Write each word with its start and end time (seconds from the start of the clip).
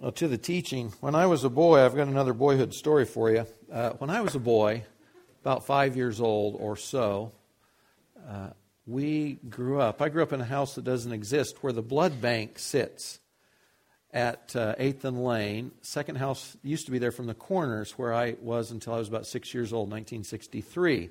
Well, 0.00 0.12
to 0.12 0.28
the 0.28 0.38
teaching, 0.38 0.92
when 1.00 1.16
I 1.16 1.26
was 1.26 1.42
a 1.42 1.50
boy, 1.50 1.84
I've 1.84 1.96
got 1.96 2.06
another 2.06 2.32
boyhood 2.32 2.72
story 2.72 3.04
for 3.04 3.32
you. 3.32 3.44
Uh, 3.72 3.90
when 3.98 4.10
I 4.10 4.20
was 4.20 4.36
a 4.36 4.38
boy, 4.38 4.84
about 5.40 5.66
five 5.66 5.96
years 5.96 6.20
old 6.20 6.54
or 6.54 6.76
so, 6.76 7.32
uh, 8.28 8.50
we 8.86 9.40
grew 9.50 9.80
up. 9.80 10.00
I 10.00 10.08
grew 10.08 10.22
up 10.22 10.32
in 10.32 10.40
a 10.40 10.44
house 10.44 10.76
that 10.76 10.84
doesn't 10.84 11.10
exist 11.10 11.64
where 11.64 11.72
the 11.72 11.82
blood 11.82 12.20
bank 12.20 12.60
sits 12.60 13.18
at 14.12 14.54
uh, 14.54 14.76
8th 14.76 15.02
and 15.02 15.24
Lane. 15.24 15.72
Second 15.82 16.14
house 16.14 16.56
used 16.62 16.86
to 16.86 16.92
be 16.92 17.00
there 17.00 17.10
from 17.10 17.26
the 17.26 17.34
corners 17.34 17.98
where 17.98 18.14
I 18.14 18.36
was 18.40 18.70
until 18.70 18.94
I 18.94 18.98
was 18.98 19.08
about 19.08 19.26
six 19.26 19.52
years 19.52 19.72
old, 19.72 19.90
1963. 19.90 21.10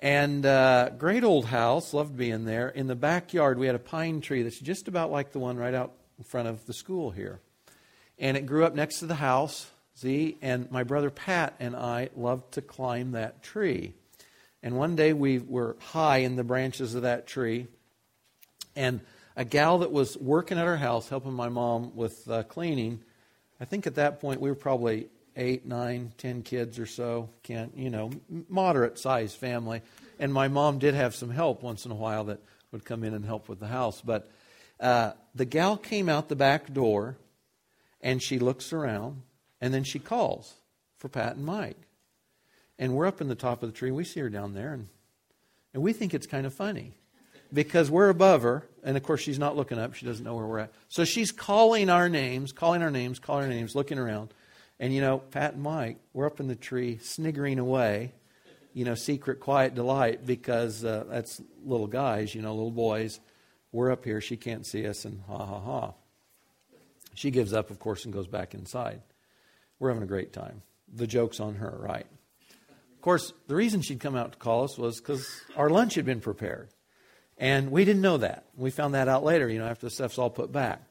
And 0.00 0.44
uh, 0.44 0.90
great 0.98 1.22
old 1.22 1.44
house, 1.44 1.94
loved 1.94 2.16
being 2.16 2.46
there. 2.46 2.68
In 2.68 2.88
the 2.88 2.96
backyard, 2.96 3.60
we 3.60 3.66
had 3.66 3.76
a 3.76 3.78
pine 3.78 4.20
tree 4.20 4.42
that's 4.42 4.58
just 4.58 4.88
about 4.88 5.12
like 5.12 5.30
the 5.30 5.38
one 5.38 5.56
right 5.56 5.72
out 5.72 5.92
in 6.18 6.24
front 6.24 6.48
of 6.48 6.66
the 6.66 6.72
school 6.72 7.12
here 7.12 7.40
and 8.22 8.36
it 8.36 8.46
grew 8.46 8.64
up 8.64 8.74
next 8.74 9.00
to 9.00 9.06
the 9.06 9.16
house. 9.16 9.68
See, 9.94 10.38
and 10.40 10.70
my 10.70 10.84
brother 10.84 11.10
Pat 11.10 11.54
and 11.60 11.76
I 11.76 12.08
loved 12.16 12.52
to 12.54 12.62
climb 12.62 13.12
that 13.12 13.42
tree. 13.42 13.92
And 14.62 14.78
one 14.78 14.96
day 14.96 15.12
we 15.12 15.38
were 15.38 15.76
high 15.80 16.18
in 16.18 16.36
the 16.36 16.44
branches 16.44 16.94
of 16.94 17.02
that 17.02 17.26
tree, 17.26 17.66
and 18.74 19.00
a 19.36 19.44
gal 19.44 19.78
that 19.78 19.90
was 19.90 20.16
working 20.16 20.56
at 20.56 20.66
our 20.66 20.76
house 20.76 21.08
helping 21.08 21.32
my 21.32 21.48
mom 21.48 21.94
with 21.96 22.30
uh, 22.30 22.44
cleaning. 22.44 23.00
I 23.60 23.64
think 23.64 23.86
at 23.86 23.96
that 23.96 24.20
point 24.20 24.40
we 24.40 24.48
were 24.48 24.56
probably 24.56 25.08
eight, 25.36 25.66
nine, 25.66 26.12
ten 26.16 26.42
kids 26.42 26.78
or 26.78 26.86
so. 26.86 27.28
Can't 27.42 27.76
you 27.76 27.90
know, 27.90 28.12
moderate 28.48 28.98
sized 28.98 29.36
family. 29.36 29.82
And 30.18 30.32
my 30.32 30.46
mom 30.48 30.78
did 30.78 30.94
have 30.94 31.14
some 31.16 31.30
help 31.30 31.62
once 31.62 31.84
in 31.84 31.90
a 31.90 31.96
while 31.96 32.24
that 32.24 32.40
would 32.70 32.84
come 32.84 33.02
in 33.02 33.14
and 33.14 33.24
help 33.24 33.48
with 33.48 33.58
the 33.58 33.66
house. 33.66 34.00
But 34.00 34.30
uh, 34.78 35.12
the 35.34 35.44
gal 35.44 35.76
came 35.76 36.08
out 36.08 36.28
the 36.28 36.36
back 36.36 36.72
door 36.72 37.16
and 38.02 38.22
she 38.22 38.38
looks 38.38 38.72
around, 38.72 39.22
and 39.60 39.72
then 39.72 39.84
she 39.84 39.98
calls 39.98 40.54
for 40.98 41.08
Pat 41.08 41.36
and 41.36 41.44
Mike. 41.44 41.78
And 42.78 42.94
we're 42.94 43.06
up 43.06 43.20
in 43.20 43.28
the 43.28 43.34
top 43.34 43.62
of 43.62 43.70
the 43.70 43.76
tree. 43.76 43.90
We 43.90 44.04
see 44.04 44.20
her 44.20 44.28
down 44.28 44.54
there, 44.54 44.72
and, 44.72 44.88
and 45.72 45.82
we 45.82 45.92
think 45.92 46.14
it's 46.14 46.26
kind 46.26 46.46
of 46.46 46.54
funny 46.54 46.94
because 47.52 47.90
we're 47.90 48.08
above 48.08 48.42
her, 48.42 48.66
and 48.82 48.96
of 48.96 49.02
course 49.02 49.20
she's 49.20 49.38
not 49.38 49.56
looking 49.56 49.78
up. 49.78 49.94
She 49.94 50.06
doesn't 50.06 50.24
know 50.24 50.34
where 50.34 50.46
we're 50.46 50.58
at. 50.60 50.72
So 50.88 51.04
she's 51.04 51.30
calling 51.30 51.90
our 51.90 52.08
names, 52.08 52.52
calling 52.52 52.82
our 52.82 52.90
names, 52.90 53.18
calling 53.18 53.44
our 53.44 53.50
names, 53.50 53.74
looking 53.74 53.98
around. 53.98 54.32
And 54.80 54.92
you 54.94 55.00
know, 55.00 55.18
Pat 55.18 55.54
and 55.54 55.62
Mike, 55.62 55.98
we're 56.12 56.26
up 56.26 56.40
in 56.40 56.48
the 56.48 56.56
tree, 56.56 56.98
sniggering 57.02 57.58
away, 57.58 58.12
you 58.72 58.84
know, 58.84 58.94
secret, 58.94 59.38
quiet 59.38 59.74
delight 59.74 60.26
because 60.26 60.84
uh, 60.84 61.04
that's 61.08 61.40
little 61.64 61.86
guys, 61.86 62.34
you 62.34 62.42
know, 62.42 62.54
little 62.54 62.70
boys. 62.70 63.20
We're 63.70 63.90
up 63.90 64.04
here, 64.04 64.20
she 64.20 64.36
can't 64.36 64.66
see 64.66 64.86
us, 64.86 65.04
and 65.04 65.22
ha 65.28 65.44
ha 65.44 65.60
ha. 65.60 65.92
She 67.14 67.30
gives 67.30 67.52
up, 67.52 67.70
of 67.70 67.78
course, 67.78 68.04
and 68.04 68.12
goes 68.12 68.26
back 68.26 68.54
inside. 68.54 69.00
We're 69.78 69.88
having 69.88 70.02
a 70.02 70.06
great 70.06 70.32
time. 70.32 70.62
The 70.92 71.06
joke's 71.06 71.40
on 71.40 71.56
her, 71.56 71.76
right? 71.78 72.06
Of 72.94 73.00
course, 73.00 73.32
the 73.48 73.54
reason 73.54 73.82
she'd 73.82 74.00
come 74.00 74.16
out 74.16 74.32
to 74.32 74.38
call 74.38 74.64
us 74.64 74.78
was 74.78 75.00
because 75.00 75.26
our 75.56 75.68
lunch 75.68 75.94
had 75.96 76.04
been 76.04 76.20
prepared. 76.20 76.68
And 77.38 77.72
we 77.72 77.84
didn't 77.84 78.02
know 78.02 78.18
that. 78.18 78.44
We 78.56 78.70
found 78.70 78.94
that 78.94 79.08
out 79.08 79.24
later, 79.24 79.48
you 79.48 79.58
know, 79.58 79.66
after 79.66 79.86
the 79.86 79.90
stuff's 79.90 80.18
all 80.18 80.30
put 80.30 80.52
back. 80.52 80.82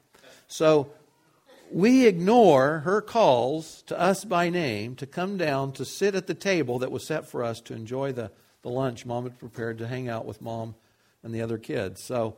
So 0.47 0.91
we 1.71 2.05
ignore 2.05 2.79
her 2.79 3.01
calls 3.01 3.83
to 3.83 3.97
us 3.97 4.25
by 4.25 4.49
name 4.49 4.95
to 4.97 5.05
come 5.05 5.37
down 5.37 5.71
to 5.73 5.85
sit 5.85 6.15
at 6.15 6.27
the 6.27 6.33
table 6.33 6.79
that 6.79 6.91
was 6.91 7.07
set 7.07 7.29
for 7.29 7.43
us 7.43 7.61
to 7.61 7.73
enjoy 7.73 8.11
the, 8.11 8.31
the 8.61 8.69
lunch 8.69 9.05
mom 9.05 9.23
had 9.23 9.39
prepared 9.39 9.77
to 9.77 9.87
hang 9.87 10.09
out 10.09 10.25
with 10.25 10.41
mom 10.41 10.75
and 11.23 11.33
the 11.33 11.41
other 11.41 11.57
kids. 11.57 12.03
So 12.03 12.35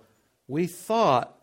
we 0.48 0.68
thought 0.68 1.36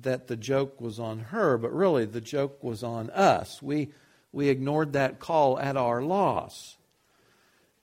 that 0.00 0.26
the 0.26 0.36
joke 0.36 0.80
was 0.80 0.98
on 0.98 1.18
her, 1.18 1.58
but 1.58 1.72
really 1.72 2.04
the 2.04 2.20
joke 2.20 2.62
was 2.62 2.82
on 2.82 3.10
us. 3.10 3.60
We, 3.60 3.92
we 4.32 4.48
ignored 4.48 4.92
that 4.94 5.18
call 5.18 5.58
at 5.58 5.76
our 5.76 6.02
loss. 6.02 6.76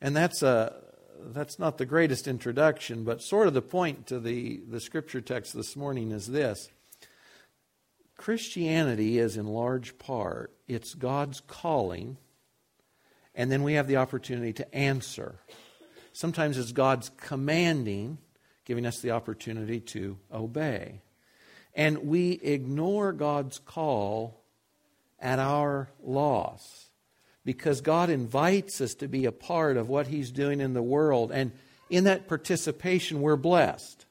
And 0.01 0.15
that's, 0.15 0.41
a, 0.41 0.81
that's 1.19 1.59
not 1.59 1.77
the 1.77 1.85
greatest 1.85 2.27
introduction, 2.27 3.03
but 3.03 3.21
sort 3.21 3.47
of 3.47 3.53
the 3.53 3.61
point 3.61 4.07
to 4.07 4.19
the, 4.19 4.61
the 4.67 4.79
scripture 4.79 5.21
text 5.21 5.53
this 5.53 5.75
morning 5.75 6.11
is 6.11 6.27
this 6.27 6.69
Christianity 8.17 9.17
is 9.17 9.37
in 9.37 9.47
large 9.47 9.97
part, 9.97 10.53
it's 10.67 10.93
God's 10.93 11.41
calling, 11.41 12.17
and 13.35 13.51
then 13.51 13.63
we 13.63 13.73
have 13.73 13.87
the 13.87 13.97
opportunity 13.97 14.51
to 14.53 14.75
answer. 14.75 15.35
Sometimes 16.11 16.57
it's 16.57 16.73
God's 16.73 17.11
commanding, 17.15 18.17
giving 18.65 18.85
us 18.85 18.99
the 18.99 19.11
opportunity 19.11 19.79
to 19.79 20.17
obey 20.33 21.01
and 21.73 22.07
we 22.07 22.31
ignore 22.31 23.13
God's 23.13 23.59
call 23.59 24.41
at 25.19 25.39
our 25.39 25.89
loss 26.03 26.89
because 27.45 27.81
God 27.81 28.09
invites 28.09 28.81
us 28.81 28.93
to 28.95 29.07
be 29.07 29.25
a 29.25 29.31
part 29.31 29.77
of 29.77 29.89
what 29.89 30.07
He's 30.07 30.31
doing 30.31 30.61
in 30.61 30.73
the 30.73 30.81
world. 30.81 31.31
And 31.31 31.51
in 31.89 32.03
that 32.03 32.27
participation, 32.27 33.21
we're 33.21 33.35
blessed. 33.35 34.05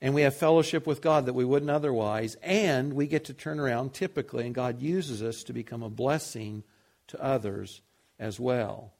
And 0.00 0.14
we 0.14 0.22
have 0.22 0.36
fellowship 0.36 0.86
with 0.86 1.02
God 1.02 1.26
that 1.26 1.34
we 1.34 1.44
wouldn't 1.44 1.70
otherwise. 1.70 2.36
And 2.42 2.94
we 2.94 3.06
get 3.06 3.24
to 3.26 3.34
turn 3.34 3.60
around 3.60 3.92
typically, 3.92 4.46
and 4.46 4.54
God 4.54 4.80
uses 4.80 5.22
us 5.22 5.42
to 5.44 5.52
become 5.52 5.82
a 5.82 5.90
blessing 5.90 6.64
to 7.08 7.22
others 7.22 7.82
as 8.18 8.38
well. 8.40 8.92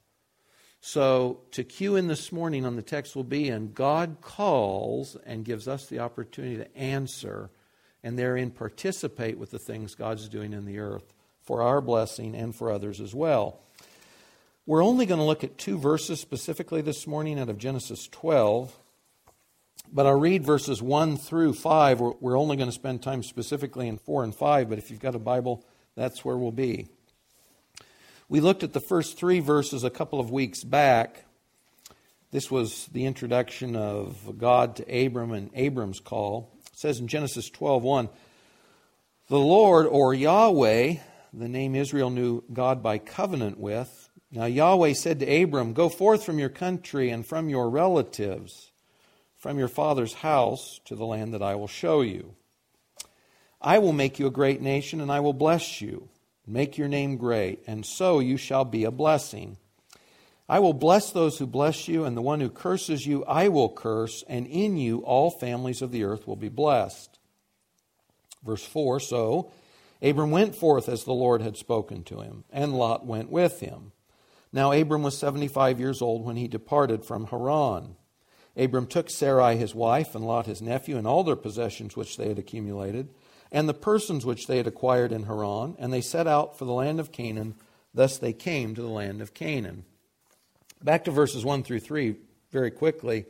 So, 0.83 1.41
to 1.51 1.63
cue 1.63 1.95
in 1.95 2.07
this 2.07 2.31
morning 2.31 2.65
on 2.65 2.75
the 2.75 2.81
text 2.81 3.15
will 3.15 3.23
be 3.23 3.49
in 3.49 3.71
God 3.71 4.17
calls 4.19 5.15
and 5.27 5.45
gives 5.45 5.67
us 5.67 5.85
the 5.85 5.99
opportunity 5.99 6.57
to 6.57 6.75
answer 6.75 7.51
and 8.03 8.17
therein 8.17 8.49
participate 8.49 9.37
with 9.37 9.51
the 9.51 9.59
things 9.59 9.93
God's 9.93 10.27
doing 10.27 10.53
in 10.53 10.65
the 10.65 10.79
earth 10.79 11.13
for 11.43 11.61
our 11.61 11.81
blessing 11.81 12.35
and 12.35 12.55
for 12.55 12.71
others 12.71 12.99
as 12.99 13.13
well. 13.13 13.59
We're 14.65 14.83
only 14.83 15.05
going 15.05 15.19
to 15.19 15.25
look 15.25 15.43
at 15.43 15.59
two 15.59 15.77
verses 15.77 16.19
specifically 16.19 16.81
this 16.81 17.05
morning 17.05 17.39
out 17.39 17.49
of 17.49 17.59
Genesis 17.59 18.07
12, 18.07 18.75
but 19.93 20.07
I'll 20.07 20.19
read 20.19 20.43
verses 20.43 20.81
1 20.81 21.17
through 21.17 21.53
5. 21.53 21.99
We're 22.19 22.37
only 22.37 22.57
going 22.57 22.69
to 22.69 22.75
spend 22.75 23.03
time 23.03 23.21
specifically 23.21 23.87
in 23.87 23.99
4 23.99 24.23
and 24.23 24.33
5, 24.33 24.67
but 24.67 24.79
if 24.79 24.89
you've 24.89 24.99
got 24.99 25.13
a 25.13 25.19
Bible, 25.19 25.63
that's 25.95 26.25
where 26.25 26.37
we'll 26.37 26.51
be. 26.51 26.87
We 28.31 28.39
looked 28.39 28.63
at 28.63 28.71
the 28.71 28.79
first 28.79 29.17
three 29.17 29.41
verses 29.41 29.83
a 29.83 29.89
couple 29.89 30.17
of 30.17 30.31
weeks 30.31 30.63
back. 30.63 31.25
This 32.31 32.49
was 32.49 32.87
the 32.93 33.05
introduction 33.05 33.75
of 33.75 34.37
God 34.37 34.77
to 34.77 35.05
Abram 35.05 35.33
and 35.33 35.49
Abram's 35.53 35.99
call. 35.99 36.49
It 36.71 36.79
says 36.79 37.01
in 37.01 37.09
Genesis 37.09 37.49
12:1, 37.49 38.07
"The 39.27 39.37
Lord 39.37 39.85
or 39.85 40.13
Yahweh, 40.13 40.95
the 41.33 41.49
name 41.49 41.75
Israel 41.75 42.09
knew 42.09 42.45
God 42.53 42.81
by 42.81 42.99
covenant 42.99 43.59
with, 43.59 44.09
now 44.31 44.45
Yahweh 44.45 44.93
said 44.93 45.19
to 45.19 45.43
Abram, 45.43 45.73
Go 45.73 45.89
forth 45.89 46.23
from 46.23 46.39
your 46.39 46.47
country 46.47 47.09
and 47.09 47.25
from 47.25 47.49
your 47.49 47.69
relatives, 47.69 48.71
from 49.35 49.59
your 49.59 49.67
father's 49.67 50.13
house, 50.13 50.79
to 50.85 50.95
the 50.95 51.05
land 51.05 51.33
that 51.33 51.43
I 51.43 51.55
will 51.55 51.67
show 51.67 51.99
you. 51.99 52.35
I 53.59 53.77
will 53.79 53.91
make 53.91 54.19
you 54.19 54.27
a 54.27 54.31
great 54.31 54.61
nation, 54.61 55.01
and 55.01 55.11
I 55.11 55.19
will 55.19 55.33
bless 55.33 55.81
you. 55.81 56.07
Make 56.47 56.77
your 56.77 56.87
name 56.87 57.17
great, 57.17 57.63
and 57.67 57.85
so 57.85 58.19
you 58.19 58.37
shall 58.37 58.65
be 58.65 58.83
a 58.83 58.91
blessing. 58.91 59.57
I 60.49 60.59
will 60.59 60.73
bless 60.73 61.11
those 61.11 61.37
who 61.37 61.47
bless 61.47 61.87
you, 61.87 62.03
and 62.03 62.17
the 62.17 62.21
one 62.21 62.41
who 62.41 62.49
curses 62.49 63.05
you 63.05 63.23
I 63.25 63.47
will 63.47 63.69
curse, 63.69 64.23
and 64.27 64.47
in 64.47 64.75
you 64.75 64.99
all 64.99 65.31
families 65.31 65.81
of 65.81 65.91
the 65.91 66.03
earth 66.03 66.27
will 66.27 66.35
be 66.35 66.49
blessed. 66.49 67.19
Verse 68.43 68.65
4 68.65 68.99
So 68.99 69.51
Abram 70.01 70.31
went 70.31 70.55
forth 70.55 70.89
as 70.89 71.03
the 71.03 71.13
Lord 71.13 71.41
had 71.41 71.57
spoken 71.57 72.03
to 72.05 72.21
him, 72.21 72.43
and 72.51 72.73
Lot 72.73 73.05
went 73.05 73.29
with 73.29 73.59
him. 73.59 73.91
Now 74.51 74.71
Abram 74.71 75.03
was 75.03 75.17
75 75.17 75.79
years 75.79 76.01
old 76.01 76.25
when 76.25 76.35
he 76.35 76.47
departed 76.47 77.05
from 77.05 77.27
Haran. 77.27 77.95
Abram 78.57 78.87
took 78.87 79.09
Sarai 79.09 79.55
his 79.55 79.73
wife, 79.73 80.15
and 80.15 80.25
Lot 80.25 80.47
his 80.47 80.61
nephew, 80.61 80.97
and 80.97 81.07
all 81.07 81.23
their 81.23 81.35
possessions 81.37 81.95
which 81.95 82.17
they 82.17 82.27
had 82.27 82.39
accumulated 82.39 83.09
and 83.51 83.67
the 83.67 83.73
persons 83.73 84.25
which 84.25 84.47
they 84.47 84.57
had 84.57 84.67
acquired 84.67 85.11
in 85.11 85.23
Haran, 85.23 85.75
and 85.79 85.91
they 85.91 86.01
set 86.01 86.27
out 86.27 86.57
for 86.57 86.65
the 86.65 86.71
land 86.71 86.99
of 86.99 87.11
Canaan. 87.11 87.55
Thus 87.93 88.17
they 88.17 88.33
came 88.33 88.75
to 88.75 88.81
the 88.81 88.87
land 88.87 89.21
of 89.21 89.33
Canaan. 89.33 89.83
Back 90.81 91.05
to 91.05 91.11
verses 91.11 91.43
1 91.43 91.63
through 91.63 91.81
3 91.81 92.15
very 92.51 92.71
quickly. 92.71 93.25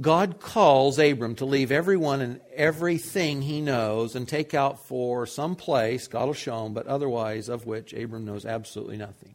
God 0.00 0.40
calls 0.40 0.98
Abram 0.98 1.34
to 1.36 1.44
leave 1.44 1.70
everyone 1.70 2.22
and 2.22 2.40
everything 2.54 3.42
he 3.42 3.60
knows 3.60 4.16
and 4.16 4.26
take 4.26 4.54
out 4.54 4.86
for 4.86 5.26
some 5.26 5.54
place, 5.54 6.08
God 6.08 6.26
will 6.26 6.32
show 6.32 6.64
him, 6.64 6.72
but 6.72 6.86
otherwise 6.86 7.50
of 7.50 7.66
which 7.66 7.92
Abram 7.92 8.24
knows 8.24 8.46
absolutely 8.46 8.96
nothing. 8.96 9.34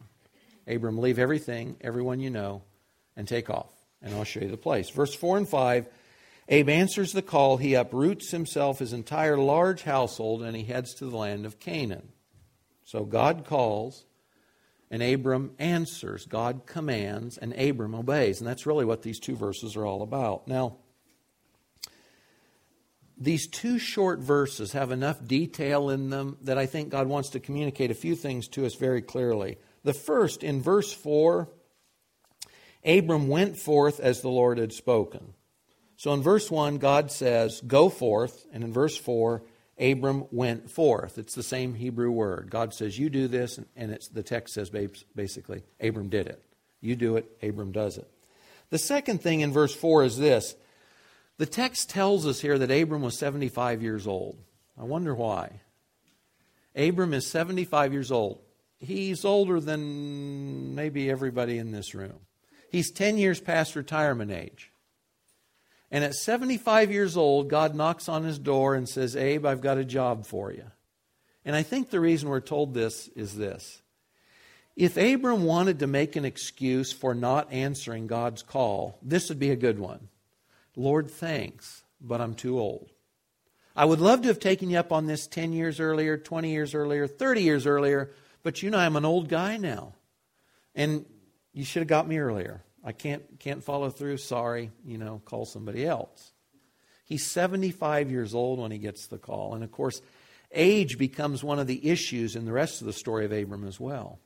Abram, 0.66 0.98
leave 0.98 1.18
everything, 1.18 1.76
everyone 1.80 2.20
you 2.20 2.30
know, 2.30 2.62
and 3.16 3.26
take 3.26 3.48
off, 3.48 3.72
and 4.02 4.14
I'll 4.14 4.24
show 4.24 4.40
you 4.40 4.50
the 4.50 4.56
place. 4.56 4.90
Verse 4.90 5.14
4 5.14 5.38
and 5.38 5.48
5 5.48 5.88
Abe 6.48 6.70
answers 6.70 7.12
the 7.12 7.22
call. 7.22 7.58
He 7.58 7.74
uproots 7.74 8.30
himself, 8.30 8.78
his 8.78 8.92
entire 8.92 9.36
large 9.36 9.82
household, 9.82 10.42
and 10.42 10.56
he 10.56 10.64
heads 10.64 10.94
to 10.94 11.06
the 11.06 11.16
land 11.16 11.44
of 11.44 11.60
Canaan. 11.60 12.08
So 12.84 13.04
God 13.04 13.44
calls, 13.44 14.06
and 14.90 15.02
Abram 15.02 15.52
answers. 15.58 16.24
God 16.24 16.62
commands, 16.64 17.36
and 17.36 17.52
Abram 17.52 17.94
obeys. 17.94 18.40
And 18.40 18.48
that's 18.48 18.66
really 18.66 18.86
what 18.86 19.02
these 19.02 19.20
two 19.20 19.36
verses 19.36 19.76
are 19.76 19.84
all 19.84 20.02
about. 20.02 20.48
Now, 20.48 20.78
these 23.20 23.46
two 23.46 23.78
short 23.78 24.20
verses 24.20 24.72
have 24.72 24.90
enough 24.90 25.26
detail 25.26 25.90
in 25.90 26.08
them 26.08 26.38
that 26.42 26.56
I 26.56 26.66
think 26.66 26.88
God 26.88 27.08
wants 27.08 27.30
to 27.30 27.40
communicate 27.40 27.90
a 27.90 27.94
few 27.94 28.14
things 28.14 28.48
to 28.48 28.64
us 28.64 28.74
very 28.76 29.02
clearly. 29.02 29.58
The 29.82 29.92
first, 29.92 30.42
in 30.42 30.62
verse 30.62 30.92
4, 30.92 31.48
Abram 32.86 33.28
went 33.28 33.58
forth 33.58 34.00
as 34.00 34.20
the 34.20 34.28
Lord 34.28 34.56
had 34.58 34.72
spoken. 34.72 35.34
So 35.98 36.14
in 36.14 36.22
verse 36.22 36.48
1, 36.48 36.78
God 36.78 37.10
says, 37.10 37.60
Go 37.60 37.88
forth. 37.88 38.46
And 38.52 38.64
in 38.64 38.72
verse 38.72 38.96
4, 38.96 39.42
Abram 39.80 40.24
went 40.30 40.70
forth. 40.70 41.18
It's 41.18 41.34
the 41.34 41.42
same 41.42 41.74
Hebrew 41.74 42.10
word. 42.10 42.50
God 42.50 42.72
says, 42.72 42.98
You 42.98 43.10
do 43.10 43.26
this. 43.26 43.58
And 43.76 43.92
it's, 43.92 44.08
the 44.08 44.22
text 44.22 44.54
says 44.54 44.70
basically, 45.14 45.64
Abram 45.80 46.08
did 46.08 46.28
it. 46.28 46.42
You 46.80 46.94
do 46.94 47.16
it, 47.16 47.26
Abram 47.42 47.72
does 47.72 47.98
it. 47.98 48.08
The 48.70 48.78
second 48.78 49.22
thing 49.22 49.40
in 49.40 49.52
verse 49.52 49.74
4 49.74 50.04
is 50.04 50.16
this 50.16 50.54
the 51.36 51.46
text 51.46 51.90
tells 51.90 52.26
us 52.26 52.40
here 52.40 52.58
that 52.58 52.70
Abram 52.70 53.02
was 53.02 53.18
75 53.18 53.82
years 53.82 54.06
old. 54.06 54.38
I 54.78 54.84
wonder 54.84 55.14
why. 55.14 55.60
Abram 56.76 57.12
is 57.12 57.26
75 57.26 57.92
years 57.92 58.12
old. 58.12 58.38
He's 58.78 59.24
older 59.24 59.58
than 59.58 60.76
maybe 60.76 61.10
everybody 61.10 61.58
in 61.58 61.72
this 61.72 61.92
room. 61.92 62.20
He's 62.70 62.92
10 62.92 63.18
years 63.18 63.40
past 63.40 63.74
retirement 63.74 64.30
age. 64.30 64.70
And 65.90 66.04
at 66.04 66.14
75 66.14 66.90
years 66.90 67.16
old, 67.16 67.48
God 67.48 67.74
knocks 67.74 68.08
on 68.08 68.24
his 68.24 68.38
door 68.38 68.74
and 68.74 68.88
says, 68.88 69.16
Abe, 69.16 69.46
I've 69.46 69.62
got 69.62 69.78
a 69.78 69.84
job 69.84 70.26
for 70.26 70.52
you. 70.52 70.64
And 71.44 71.56
I 71.56 71.62
think 71.62 71.88
the 71.88 72.00
reason 72.00 72.28
we're 72.28 72.40
told 72.40 72.74
this 72.74 73.08
is 73.16 73.36
this. 73.36 73.80
If 74.76 74.96
Abram 74.96 75.44
wanted 75.44 75.78
to 75.80 75.86
make 75.86 76.14
an 76.14 76.24
excuse 76.24 76.92
for 76.92 77.14
not 77.14 77.52
answering 77.52 78.06
God's 78.06 78.42
call, 78.42 78.98
this 79.02 79.28
would 79.28 79.38
be 79.38 79.50
a 79.50 79.56
good 79.56 79.78
one. 79.78 80.08
Lord, 80.76 81.10
thanks, 81.10 81.82
but 82.00 82.20
I'm 82.20 82.34
too 82.34 82.60
old. 82.60 82.90
I 83.74 83.84
would 83.84 84.00
love 84.00 84.22
to 84.22 84.28
have 84.28 84.40
taken 84.40 84.70
you 84.70 84.78
up 84.78 84.92
on 84.92 85.06
this 85.06 85.26
10 85.26 85.52
years 85.52 85.80
earlier, 85.80 86.16
20 86.16 86.50
years 86.50 86.74
earlier, 86.74 87.06
30 87.06 87.42
years 87.42 87.66
earlier, 87.66 88.10
but 88.42 88.62
you 88.62 88.70
know 88.70 88.78
I'm 88.78 88.96
an 88.96 89.04
old 89.04 89.28
guy 89.28 89.56
now. 89.56 89.94
And 90.74 91.06
you 91.52 91.64
should 91.64 91.80
have 91.80 91.88
got 91.88 92.06
me 92.06 92.18
earlier. 92.18 92.62
I 92.88 92.92
can't, 92.92 93.38
can't 93.38 93.62
follow 93.62 93.90
through. 93.90 94.16
Sorry, 94.16 94.70
you 94.82 94.96
know, 94.96 95.20
call 95.26 95.44
somebody 95.44 95.84
else. 95.84 96.32
He's 97.04 97.26
75 97.26 98.10
years 98.10 98.34
old 98.34 98.58
when 98.58 98.70
he 98.70 98.78
gets 98.78 99.08
the 99.08 99.18
call. 99.18 99.54
And 99.54 99.62
of 99.62 99.70
course, 99.70 100.00
age 100.52 100.96
becomes 100.96 101.44
one 101.44 101.58
of 101.58 101.66
the 101.66 101.86
issues 101.86 102.34
in 102.34 102.46
the 102.46 102.52
rest 102.52 102.80
of 102.80 102.86
the 102.86 102.94
story 102.94 103.26
of 103.26 103.32
Abram 103.32 103.68
as 103.68 103.78
well. 103.78 104.20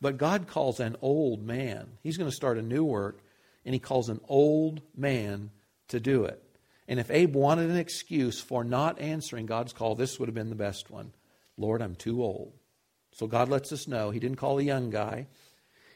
But 0.00 0.16
God 0.16 0.46
calls 0.46 0.80
an 0.80 0.96
old 1.02 1.42
man. 1.42 1.98
He's 2.02 2.16
going 2.16 2.30
to 2.30 2.34
start 2.34 2.56
a 2.56 2.62
new 2.62 2.84
work, 2.84 3.20
and 3.66 3.74
he 3.74 3.78
calls 3.78 4.08
an 4.08 4.22
old 4.26 4.80
man 4.96 5.50
to 5.88 6.00
do 6.00 6.24
it. 6.24 6.42
And 6.88 7.00
if 7.00 7.10
Abe 7.10 7.34
wanted 7.34 7.68
an 7.68 7.76
excuse 7.76 8.40
for 8.40 8.64
not 8.64 8.98
answering 8.98 9.44
God's 9.44 9.74
call, 9.74 9.94
this 9.94 10.18
would 10.18 10.30
have 10.30 10.34
been 10.34 10.48
the 10.48 10.54
best 10.54 10.90
one. 10.90 11.12
Lord, 11.58 11.82
I'm 11.82 11.96
too 11.96 12.24
old. 12.24 12.54
So 13.12 13.26
God 13.26 13.50
lets 13.50 13.72
us 13.72 13.86
know 13.86 14.10
He 14.10 14.20
didn't 14.20 14.38
call 14.38 14.58
a 14.58 14.62
young 14.62 14.88
guy, 14.88 15.26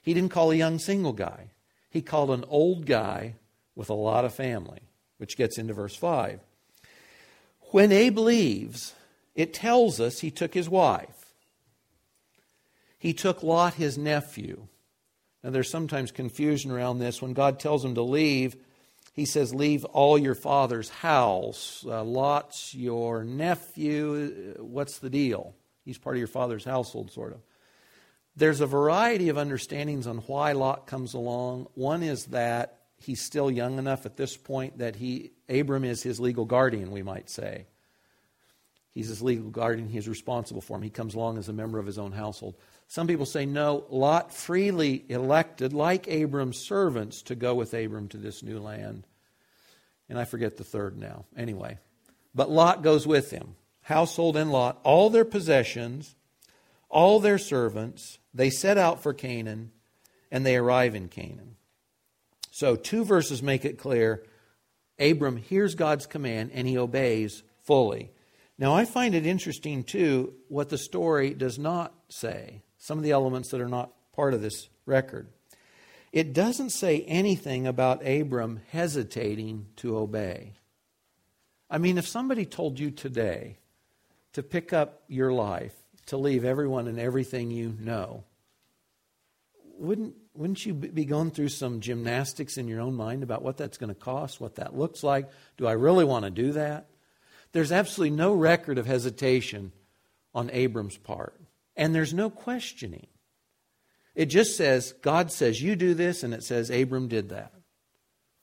He 0.02 0.12
didn't 0.12 0.32
call 0.32 0.50
a 0.50 0.54
young 0.54 0.78
single 0.78 1.14
guy. 1.14 1.48
He 1.94 2.02
called 2.02 2.32
an 2.32 2.44
old 2.48 2.86
guy 2.86 3.36
with 3.76 3.88
a 3.88 3.94
lot 3.94 4.24
of 4.24 4.34
family, 4.34 4.80
which 5.18 5.36
gets 5.36 5.58
into 5.58 5.74
verse 5.74 5.94
5. 5.94 6.40
When 7.70 7.92
Abe 7.92 8.18
leaves, 8.18 8.94
it 9.36 9.54
tells 9.54 10.00
us 10.00 10.18
he 10.18 10.32
took 10.32 10.54
his 10.54 10.68
wife. 10.68 11.36
He 12.98 13.12
took 13.12 13.44
Lot, 13.44 13.74
his 13.74 13.96
nephew. 13.96 14.66
Now, 15.44 15.50
there's 15.50 15.70
sometimes 15.70 16.10
confusion 16.10 16.72
around 16.72 16.98
this. 16.98 17.22
When 17.22 17.32
God 17.32 17.60
tells 17.60 17.84
him 17.84 17.94
to 17.94 18.02
leave, 18.02 18.56
he 19.12 19.24
says, 19.24 19.54
Leave 19.54 19.84
all 19.84 20.18
your 20.18 20.34
father's 20.34 20.88
house. 20.88 21.84
Uh, 21.86 22.02
Lot's 22.02 22.74
your 22.74 23.22
nephew. 23.22 24.56
What's 24.58 24.98
the 24.98 25.10
deal? 25.10 25.54
He's 25.84 25.98
part 25.98 26.16
of 26.16 26.18
your 26.18 26.26
father's 26.26 26.64
household, 26.64 27.12
sort 27.12 27.34
of. 27.34 27.38
There's 28.36 28.60
a 28.60 28.66
variety 28.66 29.28
of 29.28 29.38
understandings 29.38 30.06
on 30.06 30.18
why 30.18 30.52
Lot 30.52 30.86
comes 30.86 31.14
along. 31.14 31.68
One 31.74 32.02
is 32.02 32.26
that 32.26 32.80
he's 32.96 33.20
still 33.20 33.50
young 33.50 33.78
enough 33.78 34.06
at 34.06 34.16
this 34.16 34.36
point 34.36 34.78
that 34.78 34.96
he 34.96 35.32
Abram 35.48 35.84
is 35.84 36.02
his 36.02 36.18
legal 36.18 36.44
guardian, 36.44 36.90
we 36.90 37.02
might 37.02 37.30
say. 37.30 37.66
He's 38.90 39.08
his 39.08 39.22
legal 39.22 39.50
guardian, 39.50 39.88
he's 39.88 40.08
responsible 40.08 40.60
for 40.60 40.76
him. 40.76 40.82
He 40.82 40.90
comes 40.90 41.14
along 41.14 41.38
as 41.38 41.48
a 41.48 41.52
member 41.52 41.78
of 41.78 41.86
his 41.86 41.98
own 41.98 42.12
household. 42.12 42.54
Some 42.86 43.08
people 43.08 43.26
say, 43.26 43.44
no, 43.44 43.84
Lot 43.88 44.32
freely 44.32 45.04
elected, 45.08 45.72
like 45.72 46.06
Abram's 46.06 46.58
servants, 46.58 47.22
to 47.22 47.34
go 47.34 47.54
with 47.54 47.74
Abram 47.74 48.08
to 48.08 48.16
this 48.16 48.42
new 48.42 48.60
land. 48.60 49.04
And 50.08 50.18
I 50.18 50.24
forget 50.24 50.56
the 50.56 50.64
third 50.64 50.96
now. 50.96 51.24
Anyway. 51.36 51.78
But 52.34 52.50
Lot 52.50 52.82
goes 52.82 53.06
with 53.06 53.30
him. 53.30 53.54
Household 53.82 54.36
and 54.36 54.50
Lot, 54.50 54.80
all 54.82 55.10
their 55.10 55.24
possessions, 55.24 56.14
all 56.88 57.20
their 57.20 57.38
servants, 57.38 58.18
they 58.34 58.50
set 58.50 58.76
out 58.76 59.02
for 59.02 59.14
Canaan, 59.14 59.70
and 60.30 60.44
they 60.44 60.56
arrive 60.56 60.94
in 60.94 61.08
Canaan. 61.08 61.56
So, 62.50 62.76
two 62.76 63.04
verses 63.04 63.42
make 63.42 63.64
it 63.64 63.78
clear 63.78 64.24
Abram 64.98 65.36
hears 65.36 65.74
God's 65.74 66.06
command 66.06 66.50
and 66.54 66.68
he 66.68 66.78
obeys 66.78 67.42
fully. 67.62 68.12
Now, 68.58 68.74
I 68.74 68.84
find 68.84 69.14
it 69.14 69.26
interesting, 69.26 69.82
too, 69.82 70.34
what 70.48 70.68
the 70.68 70.78
story 70.78 71.34
does 71.34 71.58
not 71.58 71.92
say 72.08 72.62
some 72.78 72.98
of 72.98 73.04
the 73.04 73.12
elements 73.12 73.50
that 73.50 73.60
are 73.62 73.68
not 73.68 73.92
part 74.12 74.34
of 74.34 74.42
this 74.42 74.68
record. 74.84 75.28
It 76.12 76.32
doesn't 76.32 76.70
say 76.70 77.00
anything 77.08 77.66
about 77.66 78.06
Abram 78.06 78.60
hesitating 78.70 79.66
to 79.76 79.96
obey. 79.96 80.52
I 81.70 81.78
mean, 81.78 81.96
if 81.98 82.06
somebody 82.06 82.44
told 82.44 82.78
you 82.78 82.90
today 82.90 83.56
to 84.34 84.42
pick 84.42 84.72
up 84.72 85.02
your 85.08 85.32
life, 85.32 85.74
to 86.06 86.16
leave 86.16 86.44
everyone 86.44 86.88
and 86.88 86.98
everything 86.98 87.50
you 87.50 87.76
know, 87.80 88.24
wouldn't, 89.78 90.14
wouldn't 90.34 90.64
you 90.64 90.74
be 90.74 91.04
going 91.04 91.30
through 91.30 91.48
some 91.48 91.80
gymnastics 91.80 92.56
in 92.56 92.68
your 92.68 92.80
own 92.80 92.94
mind 92.94 93.22
about 93.22 93.42
what 93.42 93.56
that's 93.56 93.78
going 93.78 93.88
to 93.88 93.94
cost, 93.94 94.40
what 94.40 94.56
that 94.56 94.76
looks 94.76 95.02
like? 95.02 95.28
Do 95.56 95.66
I 95.66 95.72
really 95.72 96.04
want 96.04 96.24
to 96.24 96.30
do 96.30 96.52
that? 96.52 96.86
There's 97.52 97.72
absolutely 97.72 98.16
no 98.16 98.32
record 98.32 98.78
of 98.78 98.86
hesitation 98.86 99.72
on 100.34 100.50
Abram's 100.52 100.96
part. 100.96 101.40
And 101.76 101.94
there's 101.94 102.14
no 102.14 102.30
questioning. 102.30 103.06
It 104.14 104.26
just 104.26 104.56
says, 104.56 104.92
God 105.02 105.32
says, 105.32 105.60
you 105.60 105.74
do 105.74 105.94
this, 105.94 106.22
and 106.22 106.34
it 106.34 106.44
says, 106.44 106.70
Abram 106.70 107.08
did 107.08 107.30
that. 107.30 107.52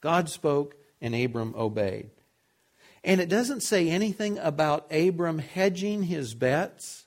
God 0.01 0.29
spoke, 0.29 0.75
and 0.99 1.15
Abram 1.15 1.53
obeyed. 1.57 2.09
And 3.03 3.21
it 3.21 3.29
doesn't 3.29 3.61
say 3.61 3.89
anything 3.89 4.37
about 4.37 4.93
Abram 4.93 5.39
hedging 5.39 6.03
his 6.03 6.33
bets. 6.33 7.05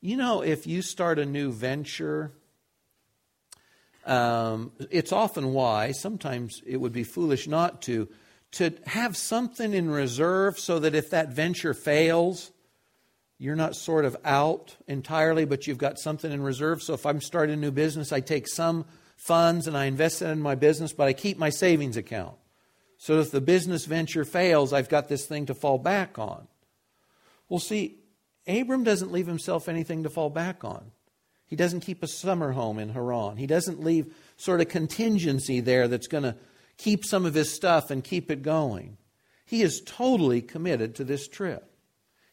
You 0.00 0.16
know, 0.16 0.42
if 0.42 0.66
you 0.66 0.82
start 0.82 1.18
a 1.18 1.26
new 1.26 1.52
venture, 1.52 2.32
um, 4.04 4.72
it's 4.90 5.12
often 5.12 5.52
wise, 5.52 6.00
sometimes 6.00 6.60
it 6.66 6.76
would 6.76 6.92
be 6.92 7.02
foolish 7.02 7.48
not 7.48 7.82
to, 7.82 8.08
to 8.52 8.72
have 8.86 9.16
something 9.16 9.72
in 9.72 9.90
reserve 9.90 10.58
so 10.58 10.78
that 10.78 10.94
if 10.94 11.10
that 11.10 11.30
venture 11.30 11.74
fails, 11.74 12.52
you're 13.38 13.56
not 13.56 13.74
sort 13.74 14.04
of 14.04 14.16
out 14.24 14.76
entirely, 14.86 15.44
but 15.44 15.66
you've 15.66 15.78
got 15.78 15.98
something 15.98 16.30
in 16.30 16.42
reserve. 16.42 16.82
So 16.82 16.94
if 16.94 17.04
I'm 17.04 17.20
starting 17.20 17.54
a 17.54 17.60
new 17.60 17.72
business, 17.72 18.12
I 18.12 18.20
take 18.20 18.48
some 18.48 18.84
funds 19.16 19.66
and 19.66 19.76
I 19.76 19.86
invest 19.86 20.22
it 20.22 20.26
in 20.26 20.40
my 20.40 20.54
business, 20.54 20.92
but 20.92 21.08
I 21.08 21.12
keep 21.12 21.38
my 21.38 21.50
savings 21.50 21.96
account. 21.96 22.36
So 22.98 23.18
if 23.20 23.30
the 23.30 23.40
business 23.40 23.84
venture 23.84 24.24
fails, 24.24 24.72
I've 24.72 24.88
got 24.88 25.08
this 25.08 25.26
thing 25.26 25.46
to 25.46 25.54
fall 25.54 25.78
back 25.78 26.18
on. 26.18 26.48
Well, 27.48 27.60
see, 27.60 27.98
Abram 28.46 28.84
doesn't 28.84 29.12
leave 29.12 29.26
himself 29.26 29.68
anything 29.68 30.02
to 30.04 30.10
fall 30.10 30.30
back 30.30 30.64
on. 30.64 30.92
He 31.46 31.56
doesn't 31.56 31.80
keep 31.80 32.02
a 32.02 32.08
summer 32.08 32.52
home 32.52 32.78
in 32.78 32.90
Haran. 32.90 33.36
He 33.36 33.46
doesn't 33.46 33.82
leave 33.82 34.14
sort 34.36 34.60
of 34.60 34.68
contingency 34.68 35.60
there 35.60 35.88
that's 35.88 36.08
going 36.08 36.24
to 36.24 36.36
keep 36.76 37.04
some 37.04 37.24
of 37.24 37.34
his 37.34 37.54
stuff 37.54 37.90
and 37.90 38.02
keep 38.02 38.30
it 38.30 38.42
going. 38.42 38.96
He 39.44 39.62
is 39.62 39.80
totally 39.80 40.42
committed 40.42 40.96
to 40.96 41.04
this 41.04 41.28
trip. 41.28 41.70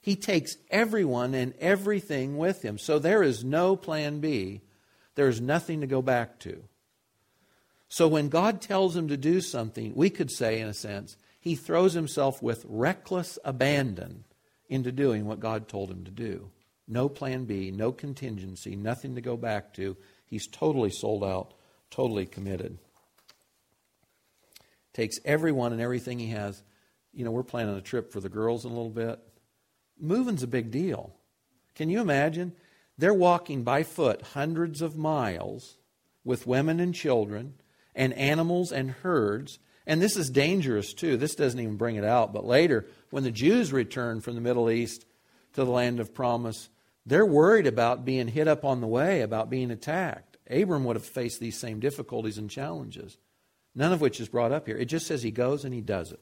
He 0.02 0.16
takes 0.16 0.58
everyone 0.70 1.34
and 1.34 1.54
everything 1.60 2.38
with 2.38 2.64
him. 2.64 2.78
So 2.78 3.00
there 3.00 3.24
is 3.24 3.44
no 3.44 3.76
plan 3.76 4.20
B. 4.20 4.62
There 5.16 5.30
is 5.30 5.40
nothing 5.40 5.82
to 5.82 5.88
go 5.88 6.02
back 6.02 6.40
to. 6.40 6.64
So 7.88 8.08
when 8.08 8.30
God 8.30 8.60
tells 8.60 8.96
him 8.96 9.08
to 9.10 9.18
do 9.18 9.40
something, 9.40 9.94
we 9.96 10.10
could 10.10 10.32
say, 10.32 10.60
in 10.60 10.68
a 10.68 10.74
sense, 10.74 11.16
he 11.40 11.56
throws 11.56 11.94
himself 11.94 12.42
with 12.42 12.66
reckless 12.68 13.38
abandon 13.46 14.24
into 14.74 14.92
doing 14.92 15.26
what 15.26 15.40
God 15.40 15.68
told 15.68 15.90
him 15.90 16.04
to 16.06 16.12
do. 16.12 16.50
No 16.88 17.08
plan 17.08 17.46
B, 17.46 17.72
no 17.72 17.92
contingency, 17.92 18.76
nothing 18.76 19.16
to 19.16 19.22
go 19.22 19.38
back 19.38 19.74
to. 19.76 19.96
He's 20.26 20.48
totally 20.48 20.90
sold 20.92 21.24
out, 21.24 21.54
totally 21.90 22.26
committed. 22.26 22.78
Takes 24.94 25.18
everyone 25.24 25.72
and 25.72 25.82
everything 25.82 26.20
he 26.20 26.28
has. 26.28 26.62
You 27.14 27.24
know, 27.24 27.32
we're 27.32 27.44
planning 27.44 27.76
a 27.76 27.82
trip 27.82 28.12
for 28.12 28.20
the 28.20 28.30
girls 28.30 28.66
in 28.66 28.72
a 28.72 28.76
little 28.76 28.90
bit 28.90 29.20
moving's 30.00 30.44
a 30.44 30.48
big 30.48 30.72
deal. 30.72 31.14
Can 31.76 31.90
you 31.90 32.02
imagine? 32.02 32.54
They're 32.98 33.14
walking 33.14 33.64
by 33.64 33.84
foot 33.84 34.22
hundreds 34.34 34.82
of 34.82 34.98
miles 34.98 35.78
with 36.24 36.48
women 36.48 36.80
and 36.80 36.94
children 36.94 37.56
and 37.96 38.14
animals 38.14 38.72
and 38.72 38.92
herds, 38.92 39.60
And 39.86 40.02
this 40.02 40.16
is 40.16 40.30
dangerous 40.30 40.94
too. 40.94 41.18
This 41.18 41.36
doesn't 41.36 41.60
even 41.60 41.76
bring 41.76 41.96
it 41.96 42.06
out. 42.06 42.34
But 42.34 42.46
later, 42.46 42.86
when 43.10 43.24
the 43.24 43.32
Jews 43.32 43.74
return 43.74 44.22
from 44.22 44.36
the 44.36 44.42
Middle 44.42 44.70
East 44.70 45.06
to 45.54 45.66
the 45.66 45.72
land 45.72 46.00
of 46.00 46.14
promise, 46.14 46.70
they're 47.06 47.26
worried 47.26 47.68
about 47.68 48.06
being 48.06 48.28
hit 48.28 48.48
up 48.48 48.64
on 48.64 48.82
the 48.82 48.88
way, 48.88 49.22
about 49.22 49.50
being 49.50 49.72
attacked. 49.72 50.38
Abram 50.50 50.84
would 50.86 50.96
have 50.96 51.06
faced 51.06 51.40
these 51.40 51.58
same 51.58 51.80
difficulties 51.80 52.38
and 52.38 52.50
challenges, 52.50 53.18
none 53.76 53.92
of 53.92 54.02
which 54.02 54.20
is 54.20 54.30
brought 54.30 54.52
up 54.52 54.68
here. 54.68 54.78
It 54.78 54.86
just 54.86 55.08
says 55.08 55.24
he 55.24 55.32
goes 55.32 55.66
and 55.66 55.74
he 55.74 55.82
does 55.82 56.12
it. 56.12 56.20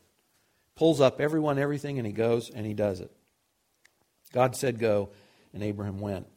Pulls 0.75 1.01
up 1.01 1.19
everyone, 1.19 1.59
everything, 1.59 1.97
and 1.97 2.07
he 2.07 2.13
goes 2.13 2.49
and 2.49 2.65
he 2.65 2.73
does 2.73 2.99
it. 2.99 3.11
God 4.33 4.55
said 4.55 4.79
go, 4.79 5.09
and 5.53 5.61
Abraham 5.61 5.99
went. 5.99 6.27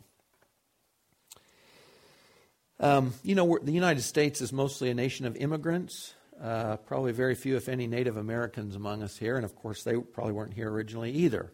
Um, 2.81 3.15
you 3.23 3.35
know, 3.35 3.59
the 3.63 3.73
United 3.73 4.03
States 4.03 4.41
is 4.41 4.53
mostly 4.53 4.91
a 4.91 4.95
nation 4.95 5.27
of 5.27 5.37
immigrants. 5.37 6.15
Uh, 6.41 6.77
probably 6.79 7.13
very 7.13 7.35
few, 7.35 7.57
if 7.57 7.69
any, 7.69 7.87
Native 7.87 8.17
Americans 8.17 8.75
among 8.77 9.03
us 9.03 9.17
here, 9.17 9.37
and 9.37 9.45
of 9.45 9.55
course, 9.55 9.85
they 9.85 9.97
probably 9.97 10.33
weren't 10.33 10.55
here 10.55 10.71
originally 10.71 11.11
either. 11.11 11.53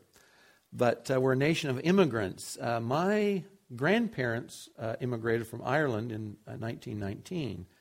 But 0.73 1.11
uh, 1.11 1.21
we're 1.21 1.33
a 1.33 1.37
nation 1.37 1.71
of 1.71 1.81
immigrants. 1.81 2.57
Uh, 2.61 2.81
my 2.81 3.45
grandparents 3.75 4.69
uh, 4.79 4.97
immigrated 5.01 5.47
from 5.47 5.63
Ireland 5.63 6.13
in 6.13 6.37
1919, 6.45 7.67
uh, 7.69 7.75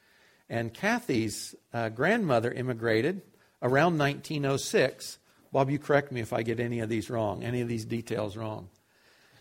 and 0.49 0.73
Kathy's 0.73 1.55
uh, 1.73 1.89
grandmother 1.89 2.51
immigrated 2.51 3.21
around 3.61 3.97
1906. 3.97 5.19
Bob, 5.51 5.69
you 5.69 5.79
correct 5.79 6.11
me 6.11 6.21
if 6.21 6.33
I 6.33 6.43
get 6.43 6.59
any 6.59 6.79
of 6.79 6.89
these 6.89 7.09
wrong, 7.09 7.43
any 7.43 7.61
of 7.61 7.67
these 7.67 7.85
details 7.85 8.35
wrong. 8.35 8.69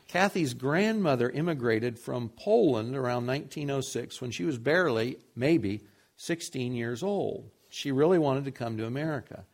Kathy's 0.07 0.55
grandmother 0.55 1.29
immigrated 1.29 1.99
from 1.99 2.31
Poland 2.31 2.97
around 2.97 3.27
1906 3.27 4.23
when 4.23 4.31
she 4.31 4.45
was 4.45 4.57
barely, 4.57 5.19
maybe, 5.37 5.83
16 6.19 6.75
years 6.75 7.03
old. 7.03 7.51
She 7.71 7.93
really 7.93 8.19
wanted 8.19 8.45
to 8.45 8.51
come 8.51 8.77
to 8.77 8.87
America. 8.87 9.45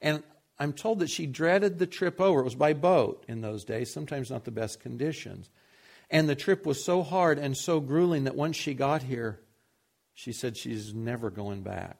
And 0.00 0.22
I'm 0.58 0.72
told 0.72 1.00
that 1.00 1.10
she 1.10 1.26
dreaded 1.26 1.78
the 1.78 1.86
trip 1.86 2.20
over. 2.20 2.40
It 2.40 2.44
was 2.44 2.54
by 2.54 2.72
boat 2.72 3.24
in 3.28 3.40
those 3.40 3.64
days, 3.64 3.92
sometimes 3.92 4.30
not 4.30 4.44
the 4.44 4.50
best 4.50 4.80
conditions. 4.80 5.50
And 6.10 6.28
the 6.28 6.34
trip 6.34 6.64
was 6.64 6.84
so 6.84 7.02
hard 7.02 7.38
and 7.38 7.56
so 7.56 7.80
grueling 7.80 8.24
that 8.24 8.36
once 8.36 8.56
she 8.56 8.72
got 8.74 9.02
here, 9.02 9.40
she 10.14 10.32
said 10.32 10.56
she's 10.56 10.94
never 10.94 11.30
going 11.30 11.62
back. 11.62 11.98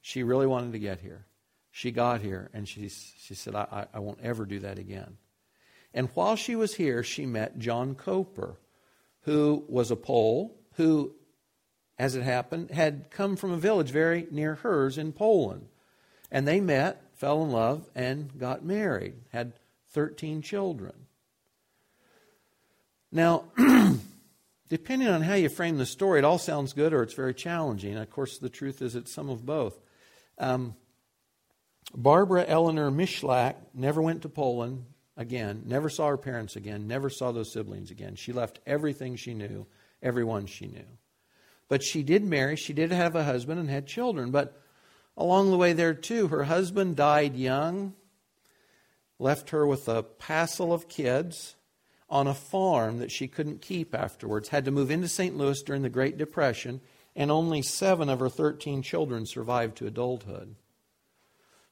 She 0.00 0.22
really 0.22 0.46
wanted 0.46 0.72
to 0.72 0.78
get 0.78 1.00
here. 1.00 1.26
She 1.70 1.90
got 1.90 2.20
here 2.20 2.50
and 2.52 2.68
she, 2.68 2.88
she 2.88 3.34
said, 3.34 3.54
I, 3.54 3.86
I 3.92 4.00
won't 4.00 4.20
ever 4.22 4.46
do 4.46 4.60
that 4.60 4.78
again. 4.78 5.18
And 5.92 6.08
while 6.14 6.34
she 6.34 6.56
was 6.56 6.74
here, 6.74 7.04
she 7.04 7.24
met 7.24 7.58
John 7.58 7.94
Coper, 7.94 8.58
who 9.22 9.64
was 9.68 9.90
a 9.90 9.96
Pole, 9.96 10.58
who, 10.74 11.14
as 11.98 12.14
it 12.14 12.22
happened, 12.22 12.70
had 12.70 13.10
come 13.10 13.36
from 13.36 13.52
a 13.52 13.56
village 13.56 13.90
very 13.90 14.26
near 14.30 14.56
hers 14.56 14.98
in 14.98 15.12
Poland. 15.12 15.68
And 16.30 16.46
they 16.46 16.60
met, 16.60 17.02
fell 17.14 17.42
in 17.44 17.50
love, 17.50 17.88
and 17.94 18.36
got 18.38 18.64
married, 18.64 19.14
had 19.30 19.52
13 19.92 20.42
children. 20.42 20.92
Now, 23.12 23.44
depending 24.68 25.06
on 25.08 25.22
how 25.22 25.34
you 25.34 25.48
frame 25.48 25.78
the 25.78 25.86
story, 25.86 26.18
it 26.18 26.24
all 26.24 26.38
sounds 26.38 26.72
good 26.72 26.92
or 26.92 27.02
it's 27.02 27.14
very 27.14 27.34
challenging. 27.34 27.96
Of 27.96 28.10
course, 28.10 28.38
the 28.38 28.48
truth 28.48 28.82
is 28.82 28.96
it's 28.96 29.12
some 29.12 29.30
of 29.30 29.46
both. 29.46 29.78
Um, 30.36 30.74
Barbara 31.94 32.44
Eleanor 32.48 32.90
Mishlak 32.90 33.54
never 33.72 34.02
went 34.02 34.22
to 34.22 34.28
Poland 34.28 34.84
again, 35.16 35.62
never 35.66 35.88
saw 35.88 36.08
her 36.08 36.16
parents 36.16 36.56
again, 36.56 36.88
never 36.88 37.08
saw 37.08 37.30
those 37.30 37.52
siblings 37.52 37.92
again. 37.92 38.16
She 38.16 38.32
left 38.32 38.58
everything 38.66 39.14
she 39.14 39.32
knew, 39.32 39.66
everyone 40.02 40.46
she 40.46 40.66
knew. 40.66 40.86
But 41.74 41.82
she 41.82 42.04
did 42.04 42.22
marry, 42.24 42.54
she 42.54 42.72
did 42.72 42.92
have 42.92 43.16
a 43.16 43.24
husband 43.24 43.58
and 43.58 43.68
had 43.68 43.88
children. 43.88 44.30
But 44.30 44.62
along 45.16 45.50
the 45.50 45.56
way 45.56 45.72
there, 45.72 45.92
too, 45.92 46.28
her 46.28 46.44
husband 46.44 46.94
died 46.94 47.34
young, 47.34 47.94
left 49.18 49.50
her 49.50 49.66
with 49.66 49.88
a 49.88 50.04
passel 50.04 50.72
of 50.72 50.86
kids 50.86 51.56
on 52.08 52.28
a 52.28 52.32
farm 52.32 53.00
that 53.00 53.10
she 53.10 53.26
couldn't 53.26 53.60
keep 53.60 53.92
afterwards, 53.92 54.50
had 54.50 54.64
to 54.66 54.70
move 54.70 54.88
into 54.88 55.08
St. 55.08 55.36
Louis 55.36 55.60
during 55.64 55.82
the 55.82 55.88
Great 55.88 56.16
Depression, 56.16 56.80
and 57.16 57.28
only 57.28 57.60
seven 57.60 58.08
of 58.08 58.20
her 58.20 58.28
13 58.28 58.80
children 58.82 59.26
survived 59.26 59.76
to 59.78 59.88
adulthood. 59.88 60.54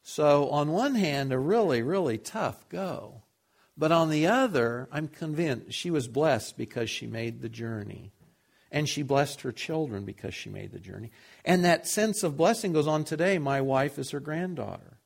So, 0.02 0.50
on 0.50 0.72
one 0.72 0.96
hand, 0.96 1.32
a 1.32 1.38
really, 1.38 1.80
really 1.80 2.18
tough 2.18 2.68
go. 2.68 3.22
But 3.78 3.92
on 3.92 4.10
the 4.10 4.26
other, 4.26 4.88
I'm 4.90 5.06
convinced 5.06 5.74
she 5.74 5.92
was 5.92 6.08
blessed 6.08 6.58
because 6.58 6.90
she 6.90 7.06
made 7.06 7.40
the 7.40 7.48
journey. 7.48 8.10
And 8.72 8.88
she 8.88 9.02
blessed 9.02 9.42
her 9.42 9.52
children 9.52 10.04
because 10.04 10.34
she 10.34 10.48
made 10.48 10.72
the 10.72 10.80
journey. 10.80 11.10
And 11.44 11.64
that 11.64 11.86
sense 11.86 12.22
of 12.22 12.38
blessing 12.38 12.72
goes 12.72 12.86
on 12.88 13.04
today. 13.04 13.38
My 13.38 13.60
wife 13.60 13.98
is 13.98 14.10
her 14.10 14.20
granddaughter. 14.20 14.98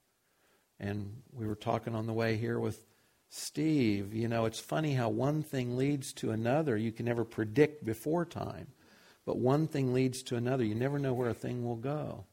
And 0.79 1.23
we 1.33 1.47
were 1.47 1.57
talking 1.57 1.95
on 1.95 2.07
the 2.07 2.13
way 2.13 2.37
here 2.37 2.61
with 2.61 2.81
Steve. 3.29 4.15
You 4.15 4.29
know, 4.29 4.45
it's 4.45 4.61
funny 4.61 4.95
how 4.95 5.09
one 5.09 5.43
thing 5.43 5.77
leads 5.77 6.13
to 6.15 6.31
another. 6.31 6.77
You 6.77 6.93
can 6.93 7.07
never 7.07 7.25
predict 7.25 7.85
before 7.85 8.25
time. 8.25 8.69
But 9.25 9.39
one 9.39 9.67
thing 9.67 9.93
leads 9.93 10.23
to 10.25 10.37
another. 10.37 10.63
You 10.63 10.77
never 10.77 11.01
know 11.01 11.13
where 11.13 11.31
a 11.31 11.35
thing 11.35 11.65
will 11.65 11.77
go. 11.77 12.25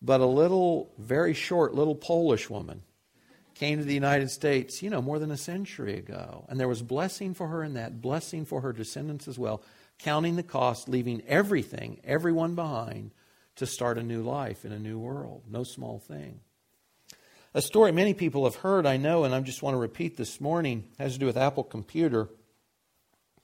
But 0.00 0.22
a 0.22 0.26
little, 0.26 0.90
very 0.98 1.34
short, 1.34 1.74
little 1.74 1.94
Polish 1.94 2.48
woman 2.48 2.82
came 3.54 3.78
to 3.78 3.84
the 3.84 3.94
United 3.94 4.30
States, 4.30 4.82
you 4.82 4.88
know, 4.90 5.02
more 5.02 5.18
than 5.18 5.30
a 5.30 5.36
century 5.36 5.98
ago. 5.98 6.46
And 6.48 6.58
there 6.58 6.66
was 6.66 6.82
blessing 6.82 7.34
for 7.34 7.48
her 7.48 7.62
in 7.62 7.74
that, 7.74 8.00
blessing 8.00 8.46
for 8.46 8.62
her 8.62 8.72
descendants 8.72 9.28
as 9.28 9.38
well, 9.38 9.62
counting 10.02 10.36
the 10.36 10.42
cost, 10.42 10.88
leaving 10.88 11.22
everything, 11.26 12.00
everyone 12.04 12.54
behind 12.54 13.12
to 13.56 13.66
start 13.66 13.98
a 13.98 14.02
new 14.02 14.22
life 14.22 14.64
in 14.64 14.72
a 14.72 14.78
new 14.78 14.98
world. 14.98 15.42
No 15.48 15.62
small 15.62 15.98
thing. 15.98 16.40
A 17.54 17.62
story 17.62 17.92
many 17.92 18.14
people 18.14 18.44
have 18.44 18.56
heard, 18.56 18.86
I 18.86 18.96
know, 18.96 19.24
and 19.24 19.34
I 19.34 19.40
just 19.40 19.62
want 19.62 19.74
to 19.74 19.78
repeat 19.78 20.16
this 20.16 20.40
morning, 20.40 20.84
has 20.98 21.12
to 21.12 21.18
do 21.18 21.26
with 21.26 21.36
Apple 21.36 21.64
Computer. 21.64 22.28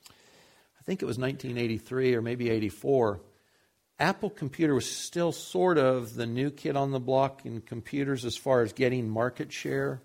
I 0.09 0.83
think 0.85 1.03
it 1.03 1.07
was 1.07 1.19
1983 1.19 2.15
or 2.15 2.23
maybe 2.23 2.49
84. 2.49 3.21
Apple 4.00 4.31
Computer 4.31 4.75
was 4.75 4.91
still 4.91 5.33
sort 5.33 5.77
of 5.77 6.15
the 6.15 6.27
new 6.27 6.50
kid 6.50 6.75
on 6.77 6.93
the 6.93 7.00
block 7.00 7.45
in 7.45 7.61
computers 7.61 8.25
as 8.25 8.37
far 8.37 8.62
as 8.62 8.73
getting 8.73 9.09
market 9.09 9.53
share. 9.53 10.00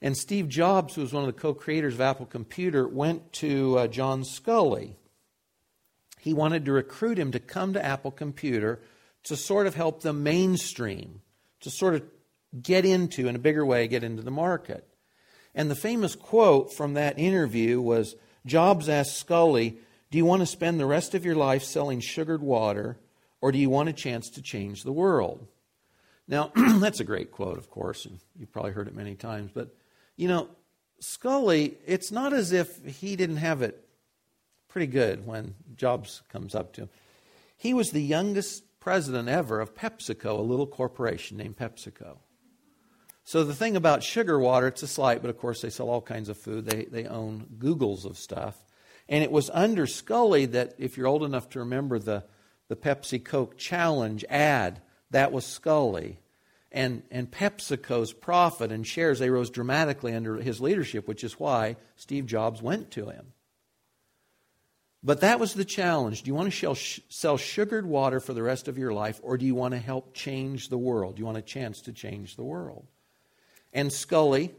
And 0.00 0.16
Steve 0.16 0.48
Jobs, 0.48 0.94
who 0.94 1.02
was 1.02 1.12
one 1.12 1.24
of 1.24 1.34
the 1.34 1.40
co 1.40 1.52
creators 1.52 1.94
of 1.94 2.00
Apple 2.00 2.26
Computer, 2.26 2.88
went 2.88 3.32
to 3.34 3.78
uh, 3.78 3.86
John 3.88 4.22
Sculley. 4.22 4.94
He 6.28 6.34
wanted 6.34 6.66
to 6.66 6.72
recruit 6.72 7.18
him 7.18 7.32
to 7.32 7.40
come 7.40 7.72
to 7.72 7.82
Apple 7.82 8.10
Computer 8.10 8.82
to 9.24 9.34
sort 9.34 9.66
of 9.66 9.74
help 9.74 10.02
them 10.02 10.22
mainstream, 10.22 11.22
to 11.60 11.70
sort 11.70 11.94
of 11.94 12.02
get 12.60 12.84
into, 12.84 13.28
in 13.28 13.34
a 13.34 13.38
bigger 13.38 13.64
way, 13.64 13.88
get 13.88 14.04
into 14.04 14.22
the 14.22 14.30
market. 14.30 14.86
And 15.54 15.70
the 15.70 15.74
famous 15.74 16.14
quote 16.14 16.74
from 16.74 16.92
that 16.92 17.18
interview 17.18 17.80
was 17.80 18.14
Jobs 18.44 18.90
asked 18.90 19.26
Sculley, 19.26 19.76
do 20.10 20.18
you 20.18 20.26
want 20.26 20.40
to 20.40 20.46
spend 20.46 20.78
the 20.78 20.84
rest 20.84 21.14
of 21.14 21.24
your 21.24 21.34
life 21.34 21.64
selling 21.64 22.00
sugared 22.00 22.42
water, 22.42 22.98
or 23.40 23.50
do 23.50 23.56
you 23.56 23.70
want 23.70 23.88
a 23.88 23.94
chance 23.94 24.28
to 24.28 24.42
change 24.42 24.82
the 24.82 24.92
world? 24.92 25.46
Now, 26.28 26.52
that's 26.78 27.00
a 27.00 27.04
great 27.04 27.32
quote, 27.32 27.56
of 27.56 27.70
course, 27.70 28.04
and 28.04 28.18
you've 28.38 28.52
probably 28.52 28.72
heard 28.72 28.88
it 28.88 28.94
many 28.94 29.14
times. 29.14 29.50
But, 29.54 29.74
you 30.14 30.28
know, 30.28 30.50
Sculley, 31.00 31.76
it's 31.86 32.12
not 32.12 32.34
as 32.34 32.52
if 32.52 32.84
he 32.84 33.16
didn't 33.16 33.38
have 33.38 33.62
it 33.62 33.87
pretty 34.68 34.86
good 34.86 35.26
when 35.26 35.54
Jobs 35.76 36.22
comes 36.28 36.54
up 36.54 36.72
to 36.74 36.82
him. 36.82 36.90
He 37.56 37.74
was 37.74 37.90
the 37.90 38.02
youngest 38.02 38.64
president 38.80 39.28
ever 39.28 39.60
of 39.60 39.74
PepsiCo, 39.74 40.38
a 40.38 40.42
little 40.42 40.66
corporation 40.66 41.36
named 41.36 41.56
PepsiCo. 41.56 42.18
So 43.24 43.44
the 43.44 43.54
thing 43.54 43.76
about 43.76 44.02
sugar 44.02 44.38
water, 44.38 44.68
it's 44.68 44.82
a 44.82 44.86
slight, 44.86 45.20
but 45.20 45.30
of 45.30 45.38
course 45.38 45.60
they 45.60 45.70
sell 45.70 45.90
all 45.90 46.00
kinds 46.00 46.28
of 46.28 46.38
food. 46.38 46.64
They, 46.64 46.84
they 46.84 47.06
own 47.06 47.46
Googles 47.58 48.04
of 48.04 48.16
stuff. 48.16 48.56
And 49.08 49.24
it 49.24 49.32
was 49.32 49.50
under 49.52 49.86
Sculley 49.86 50.50
that, 50.52 50.74
if 50.78 50.96
you're 50.96 51.06
old 51.06 51.24
enough 51.24 51.50
to 51.50 51.58
remember 51.58 51.98
the, 51.98 52.24
the 52.68 52.76
Pepsi 52.76 53.22
Coke 53.22 53.58
challenge 53.58 54.24
ad, 54.28 54.80
that 55.10 55.32
was 55.32 55.44
Sculley. 55.44 56.16
And, 56.70 57.02
and 57.10 57.30
PepsiCo's 57.30 58.12
profit 58.12 58.70
and 58.70 58.86
shares, 58.86 59.18
they 59.18 59.30
rose 59.30 59.50
dramatically 59.50 60.14
under 60.14 60.36
his 60.36 60.60
leadership, 60.60 61.08
which 61.08 61.24
is 61.24 61.40
why 61.40 61.76
Steve 61.96 62.26
Jobs 62.26 62.62
went 62.62 62.90
to 62.92 63.08
him. 63.08 63.32
But 65.02 65.20
that 65.20 65.38
was 65.38 65.54
the 65.54 65.64
challenge. 65.64 66.22
Do 66.22 66.28
you 66.28 66.34
want 66.34 66.52
to 66.52 66.74
sell 67.08 67.36
sugared 67.36 67.86
water 67.86 68.18
for 68.18 68.32
the 68.32 68.42
rest 68.42 68.66
of 68.66 68.76
your 68.76 68.92
life, 68.92 69.20
or 69.22 69.38
do 69.38 69.46
you 69.46 69.54
want 69.54 69.72
to 69.74 69.78
help 69.78 70.12
change 70.12 70.68
the 70.68 70.78
world? 70.78 71.16
Do 71.16 71.20
you 71.20 71.26
want 71.26 71.38
a 71.38 71.42
chance 71.42 71.80
to 71.82 71.92
change 71.92 72.34
the 72.34 72.42
world? 72.42 72.86
And 73.72 73.90
Sculley 73.90 74.50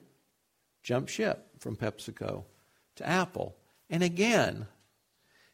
jumped 0.82 1.12
ship 1.12 1.46
from 1.60 1.76
PepsiCo 1.76 2.46
to 2.96 3.08
Apple. 3.08 3.56
And 3.90 4.02
again, 4.02 4.68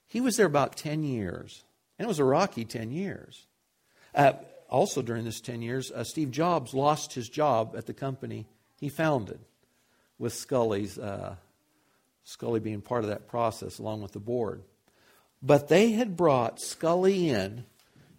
he 0.05 0.21
was 0.21 0.37
there 0.37 0.45
about 0.45 0.77
10 0.77 1.03
years. 1.03 1.63
And 1.97 2.05
it 2.05 2.07
was 2.07 2.19
a 2.19 2.25
rocky 2.25 2.65
10 2.65 2.91
years. 2.91 3.47
Uh, 4.13 4.33
also, 4.69 5.01
during 5.01 5.25
this 5.25 5.41
10 5.41 5.61
years, 5.61 5.91
uh, 5.91 6.03
Steve 6.03 6.31
Jobs 6.31 6.73
lost 6.73 7.13
his 7.13 7.29
job 7.29 7.75
at 7.77 7.85
the 7.85 7.93
company 7.93 8.45
he 8.79 8.89
founded, 8.89 9.39
with 10.19 10.33
Sculley's, 10.33 10.97
uh, 10.97 11.35
Sculley 12.25 12.61
being 12.61 12.81
part 12.81 13.03
of 13.03 13.09
that 13.09 13.27
process 13.27 13.79
along 13.79 14.01
with 14.01 14.11
the 14.11 14.19
board. 14.19 14.63
But 15.45 15.67
they 15.67 15.91
had 15.91 16.17
brought 16.17 16.57
Sculley 16.57 17.27
in 17.27 17.65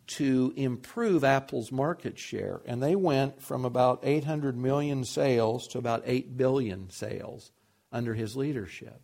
to 0.06 0.52
improve 0.54 1.24
Apple's 1.24 1.72
market 1.72 2.20
share. 2.20 2.60
And 2.66 2.80
they 2.80 2.94
went 2.94 3.42
from 3.42 3.64
about 3.64 4.00
800 4.04 4.56
million 4.56 5.04
sales 5.04 5.66
to 5.68 5.78
about 5.78 6.04
8 6.06 6.36
billion 6.36 6.88
sales 6.90 7.50
under 7.90 8.14
his 8.14 8.36
leadership. 8.36 9.00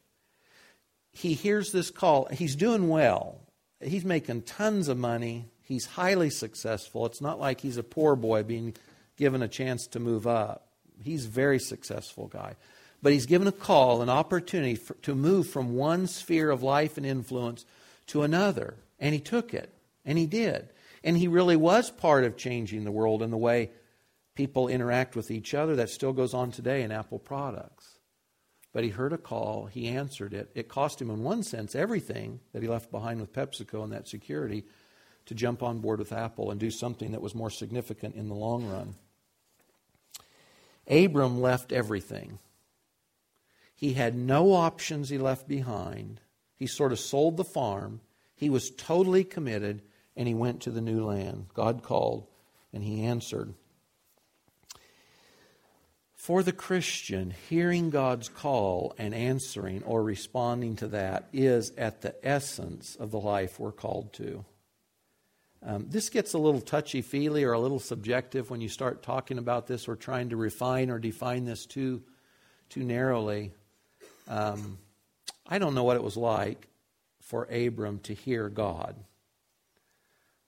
He 1.10 1.34
hears 1.34 1.72
this 1.72 1.90
call. 1.90 2.26
He's 2.26 2.54
doing 2.54 2.88
well. 2.88 3.40
He's 3.80 4.04
making 4.04 4.42
tons 4.42 4.86
of 4.86 4.96
money. 4.96 5.50
He's 5.62 5.86
highly 5.86 6.30
successful. 6.30 7.06
It's 7.06 7.20
not 7.20 7.40
like 7.40 7.60
he's 7.60 7.76
a 7.76 7.82
poor 7.82 8.14
boy 8.14 8.44
being 8.44 8.74
given 9.16 9.42
a 9.42 9.48
chance 9.48 9.88
to 9.88 10.00
move 10.00 10.28
up. 10.28 10.68
He's 11.02 11.26
a 11.26 11.28
very 11.28 11.58
successful 11.58 12.28
guy. 12.28 12.54
But 13.02 13.12
he's 13.12 13.26
given 13.26 13.48
a 13.48 13.52
call, 13.52 14.00
an 14.00 14.08
opportunity 14.08 14.76
for, 14.76 14.94
to 15.02 15.16
move 15.16 15.48
from 15.48 15.74
one 15.74 16.06
sphere 16.06 16.50
of 16.50 16.62
life 16.62 16.96
and 16.96 17.04
influence 17.04 17.64
to 18.08 18.22
another. 18.22 18.76
And 18.98 19.14
he 19.14 19.20
took 19.20 19.54
it. 19.54 19.72
And 20.04 20.18
he 20.18 20.26
did. 20.26 20.68
And 21.04 21.16
he 21.16 21.28
really 21.28 21.56
was 21.56 21.90
part 21.90 22.24
of 22.24 22.36
changing 22.36 22.84
the 22.84 22.92
world 22.92 23.22
and 23.22 23.32
the 23.32 23.36
way 23.36 23.70
people 24.34 24.68
interact 24.68 25.16
with 25.16 25.30
each 25.30 25.54
other. 25.54 25.76
That 25.76 25.90
still 25.90 26.12
goes 26.12 26.34
on 26.34 26.50
today 26.50 26.82
in 26.82 26.92
Apple 26.92 27.18
products. 27.18 27.98
But 28.72 28.84
he 28.84 28.90
heard 28.90 29.12
a 29.12 29.18
call, 29.18 29.66
he 29.66 29.88
answered 29.88 30.32
it. 30.32 30.50
It 30.54 30.68
cost 30.68 31.00
him, 31.00 31.10
in 31.10 31.22
one 31.22 31.42
sense, 31.42 31.74
everything 31.74 32.40
that 32.52 32.62
he 32.62 32.68
left 32.68 32.90
behind 32.90 33.20
with 33.20 33.32
PepsiCo 33.32 33.84
and 33.84 33.92
that 33.92 34.08
security 34.08 34.64
to 35.26 35.34
jump 35.34 35.62
on 35.62 35.80
board 35.80 35.98
with 35.98 36.12
Apple 36.12 36.50
and 36.50 36.58
do 36.58 36.70
something 36.70 37.12
that 37.12 37.20
was 37.20 37.34
more 37.34 37.50
significant 37.50 38.14
in 38.14 38.28
the 38.28 38.34
long 38.34 38.66
run. 38.68 38.94
Abram 40.88 41.40
left 41.40 41.70
everything. 41.70 42.38
He 43.74 43.92
had 43.92 44.16
no 44.16 44.52
options 44.52 45.08
he 45.08 45.18
left 45.18 45.46
behind. 45.46 46.20
He 46.62 46.68
sort 46.68 46.92
of 46.92 47.00
sold 47.00 47.36
the 47.36 47.42
farm. 47.42 48.00
He 48.36 48.48
was 48.48 48.70
totally 48.70 49.24
committed 49.24 49.82
and 50.14 50.28
he 50.28 50.34
went 50.34 50.60
to 50.60 50.70
the 50.70 50.80
new 50.80 51.04
land. 51.04 51.46
God 51.54 51.82
called 51.82 52.28
and 52.72 52.84
he 52.84 53.02
answered. 53.02 53.54
For 56.14 56.44
the 56.44 56.52
Christian, 56.52 57.34
hearing 57.48 57.90
God's 57.90 58.28
call 58.28 58.94
and 58.96 59.12
answering 59.12 59.82
or 59.82 60.04
responding 60.04 60.76
to 60.76 60.86
that 60.86 61.26
is 61.32 61.72
at 61.76 62.02
the 62.02 62.14
essence 62.24 62.94
of 62.94 63.10
the 63.10 63.18
life 63.18 63.58
we're 63.58 63.72
called 63.72 64.12
to. 64.12 64.44
Um, 65.64 65.86
this 65.88 66.10
gets 66.10 66.32
a 66.32 66.38
little 66.38 66.60
touchy 66.60 67.02
feely 67.02 67.42
or 67.42 67.54
a 67.54 67.58
little 67.58 67.80
subjective 67.80 68.50
when 68.50 68.60
you 68.60 68.68
start 68.68 69.02
talking 69.02 69.38
about 69.38 69.66
this 69.66 69.88
or 69.88 69.96
trying 69.96 70.28
to 70.28 70.36
refine 70.36 70.90
or 70.90 71.00
define 71.00 71.44
this 71.44 71.66
too, 71.66 72.04
too 72.68 72.84
narrowly. 72.84 73.50
Um, 74.28 74.78
I 75.52 75.58
don't 75.58 75.74
know 75.74 75.84
what 75.84 75.98
it 75.98 76.02
was 76.02 76.16
like 76.16 76.66
for 77.20 77.44
Abram 77.44 77.98
to 78.04 78.14
hear 78.14 78.48
God. 78.48 78.96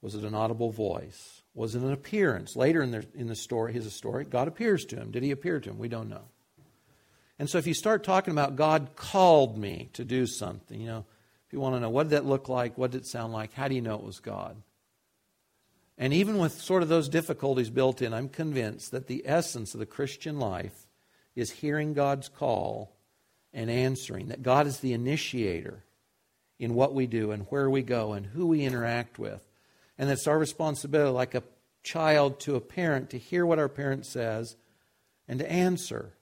Was 0.01 0.15
it 0.15 0.25
an 0.25 0.35
audible 0.35 0.71
voice? 0.71 1.43
Was 1.53 1.75
it 1.75 1.83
an 1.83 1.93
appearance? 1.93 2.57
Later 2.57 2.83
in 2.83 2.91
the, 2.91 3.07
in 3.15 3.27
the 3.27 3.37
story, 3.37 3.75
his 3.75 3.93
story, 3.93 4.25
God 4.25 4.49
appears 4.49 4.87
to 4.87 4.97
him. 4.97 5.11
Did 5.11 5.23
he 5.23 5.31
appear 5.31 5.61
to 5.61 5.69
him? 5.69 5.79
We 5.79 5.89
don't 5.89 6.09
know. 6.09 6.23
And 7.39 7.51
so 7.51 7.59
if 7.59 7.67
you 7.67 7.75
start 7.75 8.03
talking 8.03 8.33
about 8.33 8.57
God 8.57 8.97
called 8.97 9.59
me 9.59 9.91
to 9.93 10.07
do 10.07 10.27
something, 10.27 10.81
you 10.81 10.87
know, 10.87 11.05
if 11.47 11.53
you 11.53 11.61
want 11.61 11.77
to 11.77 11.81
know 11.81 11.91
what 11.91 12.05
did 12.05 12.13
that 12.13 12.25
look 12.25 12.49
like, 12.49 12.79
what 12.79 12.91
did 12.91 13.03
it 13.03 13.07
sound 13.07 13.35
like, 13.35 13.53
how 13.53 13.69
do 13.69 13.75
you 13.75 13.83
know 13.83 13.97
it 13.97 14.05
was 14.05 14.21
God? 14.21 14.57
And 15.99 16.15
even 16.15 16.39
with 16.39 16.53
sort 16.53 16.83
of 16.83 16.89
those 16.89 17.11
difficulties 17.11 17.69
built 17.69 18.01
in, 18.01 18.15
I'm 18.15 18.31
convinced 18.31 18.91
that 18.93 19.07
the 19.07 19.25
essence 19.27 19.75
of 19.75 19.81
the 19.81 19.87
Christian 19.87 20.39
life 20.39 20.89
is 21.37 21.51
hearing 21.51 21.93
God's 21.93 22.31
call 22.31 22.95
and 23.55 23.71
answering, 23.71 24.29
that 24.29 24.43
God 24.43 24.67
is 24.67 24.81
the 24.81 24.93
initiator 24.93 25.85
in 26.59 26.75
what 26.75 26.93
we 26.93 27.07
do 27.07 27.31
and 27.31 27.45
where 27.45 27.71
we 27.71 27.83
go 27.83 28.13
and 28.13 28.27
who 28.27 28.49
we 28.49 28.65
interact 28.65 29.19
with. 29.19 29.43
And 29.97 30.11
it's 30.11 30.27
our 30.27 30.39
responsibility, 30.39 31.13
like 31.13 31.35
a 31.35 31.45
child 31.83 32.41
to 32.41 32.57
a 32.57 32.61
parent, 32.61 33.11
to 33.11 33.19
hear 33.19 33.47
what 33.47 33.59
our 33.59 33.69
parent 33.69 34.05
says 34.05 34.57
and 35.29 35.39
to 35.39 35.51
answer. 35.51 36.13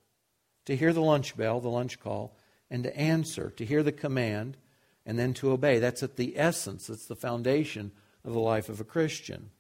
To 0.67 0.77
hear 0.77 0.93
the 0.93 1.01
lunch 1.01 1.37
bell, 1.37 1.59
the 1.59 1.69
lunch 1.69 1.99
call, 1.99 2.37
and 2.71 2.85
to 2.85 2.97
answer, 2.97 3.51
to 3.57 3.65
hear 3.65 3.83
the 3.83 3.91
command, 3.91 4.57
and 5.05 5.19
then 5.19 5.35
to 5.35 5.51
obey. 5.51 5.81
That's 5.81 6.05
at 6.05 6.17
the 6.17 6.39
essence, 6.39 6.87
that's 6.87 7.07
the 7.07 7.17
foundation 7.17 7.91
of 8.25 8.33
the 8.33 8.39
life 8.39 8.69
of 8.69 8.81
a 8.81 8.85
Christian. 8.85 9.51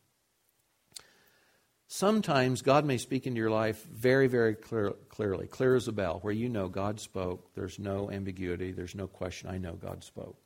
Sometimes 1.95 2.63
God 2.63 2.87
may 2.87 2.97
speak 2.97 3.27
into 3.27 3.39
your 3.39 3.51
life 3.51 3.85
very, 3.85 4.27
very 4.27 4.55
clear, 4.55 4.95
clearly, 5.11 5.47
clear 5.47 5.75
as 5.75 5.89
a 5.89 5.93
bell, 5.93 6.21
where 6.23 6.33
you 6.33 6.49
know 6.49 6.67
God 6.67 6.99
spoke. 6.99 7.53
There's 7.55 7.79
no 7.79 8.11
ambiguity, 8.11 8.73
there's 8.73 8.95
no 8.95 9.07
question. 9.07 9.51
I 9.51 9.59
know 9.59 9.75
God 9.75 10.03
spoke. 10.03 10.39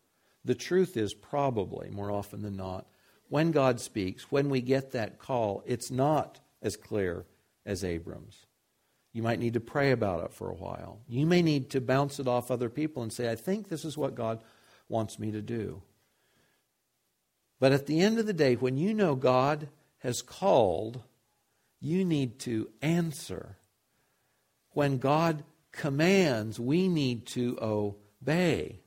The 0.45 0.57
truth 0.57 0.97
is, 0.97 1.15
probably, 1.15 1.89
more 1.89 2.11
often 2.11 2.43
than 2.43 2.57
not, 2.57 2.89
when 3.29 3.53
God 3.53 3.79
speaks, 3.79 4.33
when 4.33 4.51
we 4.51 4.61
get 4.61 4.91
that 4.91 5.21
call, 5.21 5.63
it's 5.67 5.89
not 5.89 6.41
as 6.63 6.77
clear 6.77 7.27
as 7.65 7.85
Abram's. 7.85 8.45
You 9.13 9.23
might 9.23 9.39
need 9.39 9.55
to 9.55 9.61
pray 9.61 9.93
about 9.93 10.25
it 10.25 10.33
for 10.33 10.51
a 10.51 10.57
while. 10.57 10.99
You 11.07 11.27
may 11.27 11.43
need 11.43 11.71
to 11.71 11.81
bounce 11.81 12.19
it 12.19 12.27
off 12.27 12.51
other 12.51 12.69
people 12.69 13.05
and 13.05 13.13
say, 13.13 13.31
I 13.31 13.37
think 13.37 13.69
this 13.69 13.85
is 13.85 13.97
what 13.97 14.17
God 14.17 14.43
wants 14.89 15.17
me 15.21 15.31
to 15.31 15.43
do. 15.43 15.81
But 17.61 17.71
at 17.71 17.87
the 17.87 18.01
end 18.01 18.19
of 18.19 18.27
the 18.27 18.33
day, 18.33 18.57
when 18.57 18.77
you 18.77 18.93
know 18.93 19.15
God 19.15 19.69
has 19.99 20.23
called, 20.23 21.03
you 21.81 22.05
need 22.05 22.39
to 22.41 22.71
answer. 22.83 23.59
When 24.71 24.99
God 24.99 25.45
commands, 25.73 26.59
we 26.61 26.89
need 26.89 27.27
to 27.29 27.59
obey. 27.61 28.81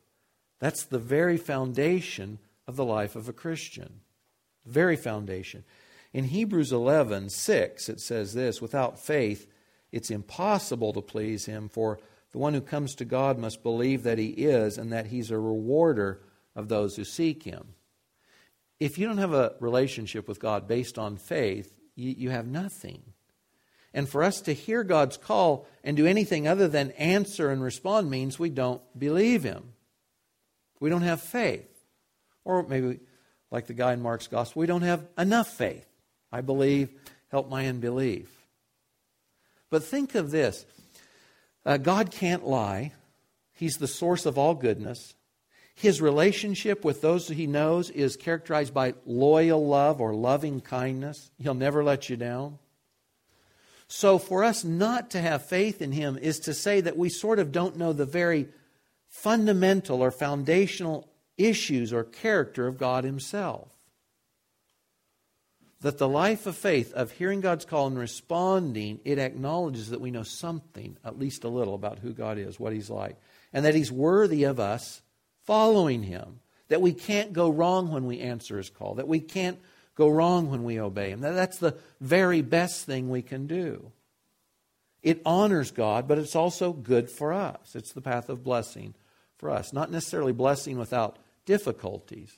That's 0.60 0.86
the 0.86 1.00
very 1.00 1.38
foundation 1.38 2.40
of 2.68 2.76
the 2.76 2.86
life 2.86 3.16
of 3.16 3.30
a 3.30 3.34
Christian 3.34 4.02
very 4.70 4.96
foundation. 4.96 5.64
In 6.14 6.26
Hebrews 6.26 6.72
11, 6.72 7.30
6, 7.30 7.90
it 7.90 8.00
says 8.00 8.34
this 8.34 8.62
Without 8.62 9.00
faith, 9.00 9.48
it's 9.92 10.12
impossible 10.12 10.94
to 10.94 11.02
please 11.02 11.46
him, 11.46 11.70
for 11.70 12.00
the 12.32 12.38
one 12.38 12.54
who 12.54 12.62
comes 12.62 12.96
to 12.96 13.06
God 13.06 13.38
must 13.38 13.64
believe 13.64 14.04
that 14.04 14.20
he 14.20 14.30
is 14.30 14.78
and 14.78 14.94
that 14.94 15.08
he's 15.08 15.32
a 15.32 15.40
rewarder 15.40 16.22
of 16.56 16.68
those 16.68 16.96
who 16.96 17.04
seek 17.04 17.44
him. 17.44 17.74
If 18.80 18.98
you 18.98 19.08
don't 19.08 19.18
have 19.18 19.34
a 19.34 19.56
relationship 19.60 20.28
with 20.28 20.40
God 20.40 20.68
based 20.68 20.98
on 20.98 21.18
faith, 21.18 21.76
you, 22.00 22.16
you 22.18 22.30
have 22.30 22.48
nothing. 22.48 23.02
And 23.94 24.08
for 24.08 24.24
us 24.24 24.42
to 24.42 24.54
hear 24.54 24.84
God's 24.84 25.18
call 25.18 25.68
and 25.84 25.98
do 25.98 26.06
anything 26.06 26.48
other 26.48 26.68
than 26.68 26.92
answer 26.92 27.50
and 27.50 27.62
respond 27.62 28.10
means 28.10 28.38
we 28.38 28.50
don't 28.50 28.82
believe 28.98 29.44
him. 29.44 29.74
We 30.80 30.90
don't 30.90 31.02
have 31.02 31.22
faith. 31.22 31.68
Or 32.46 32.64
maybe 32.64 33.00
like 33.52 33.68
the 33.68 33.74
guy 33.74 33.94
in 33.94 34.02
Mark's 34.02 34.28
gospel, 34.28 34.60
we 34.60 34.68
don't 34.68 34.84
have 34.84 35.06
enough 35.18 35.50
faith. 35.50 35.86
I 36.32 36.42
believe, 36.42 36.90
help 37.30 37.50
my 37.50 37.68
unbelief. 37.68 38.30
But 39.70 39.84
think 39.84 40.16
of 40.16 40.32
this 40.32 40.66
uh, 41.66 41.78
God 41.78 42.12
can't 42.12 42.46
lie, 42.46 42.94
He's 43.54 43.78
the 43.78 43.88
source 43.88 44.26
of 44.26 44.38
all 44.38 44.56
goodness. 44.56 45.16
His 45.80 46.02
relationship 46.02 46.84
with 46.84 47.00
those 47.00 47.30
he 47.30 47.48
knows 47.48 47.90
is 47.90 48.18
characterized 48.18 48.74
by 48.74 48.96
loyal 49.06 49.66
love 49.66 50.02
or 50.02 50.14
loving 50.14 50.60
kindness. 50.60 51.32
He'll 51.42 51.54
never 51.54 51.86
let 51.86 52.10
you 52.10 52.18
down. 52.18 52.60
So, 53.88 54.18
for 54.20 54.44
us 54.44 54.66
not 54.66 55.12
to 55.12 55.22
have 55.22 55.46
faith 55.46 55.82
in 55.82 55.94
Him 55.94 56.18
is 56.18 56.42
to 56.42 56.54
say 56.54 56.82
that 56.82 56.98
we 56.98 57.08
sort 57.08 57.40
of 57.40 57.54
don't 57.54 57.78
know 57.78 57.94
the 57.94 58.06
very 58.06 58.50
fundamental 59.08 60.04
or 60.04 60.12
foundational 60.12 61.08
issues 61.38 61.94
or 61.94 62.04
character 62.04 62.68
of 62.68 62.78
God 62.78 63.06
Himself. 63.06 63.70
That 65.80 65.98
the 65.98 66.10
life 66.10 66.46
of 66.46 66.58
faith, 66.58 66.92
of 66.92 67.14
hearing 67.14 67.40
God's 67.40 67.64
call 67.64 67.88
and 67.88 67.98
responding, 67.98 69.00
it 69.06 69.18
acknowledges 69.18 69.92
that 69.92 70.02
we 70.02 70.12
know 70.12 70.24
something, 70.24 70.98
at 71.06 71.18
least 71.18 71.46
a 71.46 71.50
little, 71.50 71.74
about 71.74 72.00
who 72.00 72.12
God 72.12 72.38
is, 72.38 72.60
what 72.60 72.74
He's 72.74 72.90
like, 72.90 73.16
and 73.54 73.64
that 73.64 73.76
He's 73.76 73.94
worthy 73.94 74.44
of 74.44 74.60
us 74.60 75.02
following 75.50 76.04
Him. 76.04 76.42
That 76.68 76.80
we 76.80 76.94
can't 76.94 77.34
go 77.34 77.50
wrong 77.50 77.92
when 77.92 78.06
we 78.06 78.20
answer 78.20 78.58
His 78.58 78.70
call, 78.70 78.94
that 78.96 79.08
we 79.08 79.20
can't 79.20 79.58
go 79.96 80.08
wrong 80.08 80.52
when 80.52 80.64
we 80.64 80.80
obey 80.80 81.10
Him. 81.10 81.22
That 81.22 81.32
that's 81.32 81.58
the 81.58 81.76
very 82.00 82.44
best 82.44 82.86
thing 82.86 83.10
we 83.10 83.24
can 83.24 83.48
do. 83.48 83.92
It 85.02 85.24
honors 85.26 85.72
God, 85.72 86.08
but 86.08 86.20
it's 86.20 86.36
also 86.36 86.72
good 86.72 87.10
for 87.10 87.34
us. 87.34 87.74
It's 87.74 87.94
the 87.94 88.02
path 88.02 88.30
of 88.30 88.44
blessing 88.44 88.94
for 89.40 89.50
us. 89.50 89.74
Not 89.74 89.90
necessarily 89.90 90.34
blessing 90.34 90.78
without 90.78 91.18
difficulties, 91.48 92.32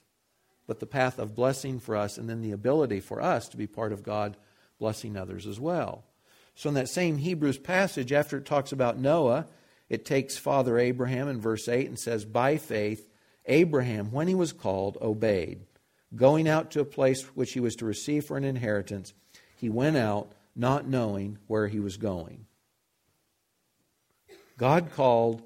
but 0.65 0.79
the 0.79 0.85
path 0.85 1.19
of 1.19 1.35
blessing 1.35 1.81
for 1.81 1.97
us, 1.97 2.17
and 2.17 2.29
then 2.29 2.41
the 2.41 2.53
ability 2.53 3.01
for 3.01 3.21
us 3.21 3.49
to 3.49 3.57
be 3.57 3.67
part 3.67 3.91
of 3.91 4.03
God 4.03 4.37
blessing 4.79 5.17
others 5.17 5.45
as 5.45 5.59
well. 5.59 6.05
So, 6.55 6.69
in 6.69 6.75
that 6.75 6.87
same 6.87 7.17
Hebrews 7.17 7.57
passage, 7.57 8.13
after 8.13 8.37
it 8.37 8.45
talks 8.45 8.71
about 8.71 8.97
Noah, 8.97 9.47
it 9.91 10.05
takes 10.05 10.37
Father 10.37 10.79
Abraham 10.79 11.27
in 11.27 11.41
verse 11.41 11.67
8 11.67 11.85
and 11.85 11.99
says, 11.99 12.23
By 12.23 12.55
faith, 12.55 13.09
Abraham, 13.45 14.09
when 14.13 14.29
he 14.29 14.35
was 14.35 14.53
called, 14.53 14.97
obeyed. 15.01 15.65
Going 16.15 16.47
out 16.47 16.71
to 16.71 16.79
a 16.79 16.85
place 16.85 17.23
which 17.35 17.51
he 17.51 17.59
was 17.59 17.75
to 17.75 17.85
receive 17.85 18.23
for 18.23 18.37
an 18.37 18.45
inheritance, 18.45 19.13
he 19.57 19.67
went 19.67 19.97
out 19.97 20.31
not 20.55 20.87
knowing 20.87 21.39
where 21.47 21.67
he 21.67 21.81
was 21.81 21.97
going. 21.97 22.45
God 24.57 24.93
called, 24.93 25.41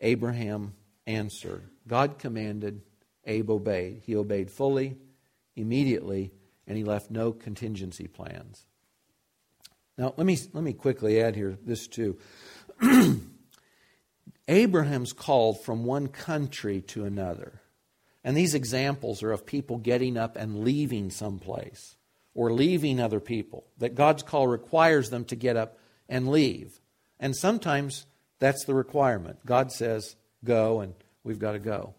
Abraham 0.00 0.72
answered. 1.06 1.64
God 1.86 2.18
commanded, 2.18 2.80
Abe 3.26 3.50
obeyed. 3.50 4.00
He 4.06 4.16
obeyed 4.16 4.50
fully, 4.50 4.96
immediately, 5.56 6.32
and 6.66 6.78
he 6.78 6.84
left 6.84 7.10
no 7.10 7.32
contingency 7.32 8.06
plans. 8.06 8.64
Now, 9.98 10.14
let 10.16 10.26
me, 10.26 10.38
let 10.54 10.64
me 10.64 10.72
quickly 10.72 11.20
add 11.20 11.36
here 11.36 11.58
this 11.66 11.86
too. 11.86 12.16
Abraham's 14.48 15.12
called 15.12 15.64
from 15.64 15.84
one 15.84 16.08
country 16.08 16.82
to 16.82 17.04
another. 17.04 17.60
And 18.22 18.36
these 18.36 18.54
examples 18.54 19.22
are 19.22 19.32
of 19.32 19.46
people 19.46 19.78
getting 19.78 20.16
up 20.16 20.36
and 20.36 20.64
leaving 20.64 21.10
someplace 21.10 21.96
or 22.34 22.52
leaving 22.52 23.00
other 23.00 23.20
people. 23.20 23.66
That 23.78 23.94
God's 23.94 24.22
call 24.22 24.46
requires 24.46 25.10
them 25.10 25.24
to 25.26 25.36
get 25.36 25.56
up 25.56 25.78
and 26.08 26.28
leave. 26.28 26.80
And 27.20 27.36
sometimes 27.36 28.06
that's 28.38 28.64
the 28.64 28.74
requirement. 28.74 29.38
God 29.46 29.72
says, 29.72 30.16
go, 30.42 30.80
and 30.80 30.94
we've 31.22 31.38
got 31.38 31.52
to 31.52 31.58
go. 31.58 31.94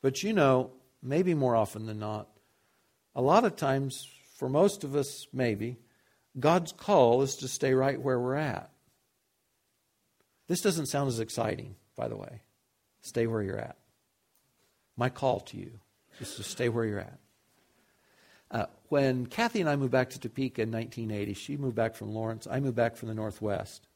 But 0.00 0.22
you 0.22 0.32
know, 0.32 0.70
maybe 1.02 1.34
more 1.34 1.56
often 1.56 1.86
than 1.86 1.98
not, 1.98 2.28
a 3.14 3.22
lot 3.22 3.44
of 3.44 3.56
times, 3.56 4.08
for 4.36 4.48
most 4.48 4.84
of 4.84 4.96
us, 4.96 5.26
maybe, 5.32 5.76
God's 6.38 6.72
call 6.72 7.22
is 7.22 7.36
to 7.36 7.48
stay 7.48 7.74
right 7.74 8.00
where 8.00 8.18
we're 8.18 8.34
at. 8.34 8.70
This 10.46 10.60
doesn't 10.60 10.86
sound 10.86 11.08
as 11.08 11.20
exciting, 11.20 11.76
by 11.96 12.08
the 12.08 12.16
way. 12.16 12.42
Stay 13.02 13.26
where 13.26 13.42
you're 13.42 13.58
at. 13.58 13.76
My 14.96 15.08
call 15.08 15.40
to 15.40 15.56
you 15.56 15.80
is 16.20 16.34
to 16.36 16.42
stay 16.42 16.68
where 16.68 16.84
you're 16.84 17.00
at. 17.00 17.18
Uh, 18.50 18.66
when 18.88 19.26
Kathy 19.26 19.60
and 19.60 19.68
I 19.68 19.76
moved 19.76 19.90
back 19.90 20.10
to 20.10 20.20
Topeka 20.20 20.62
in 20.62 20.70
1980, 20.70 21.34
she 21.34 21.56
moved 21.56 21.74
back 21.74 21.96
from 21.96 22.14
Lawrence, 22.14 22.46
I 22.48 22.60
moved 22.60 22.76
back 22.76 22.96
from 22.96 23.08
the 23.08 23.14
Northwest. 23.14 23.88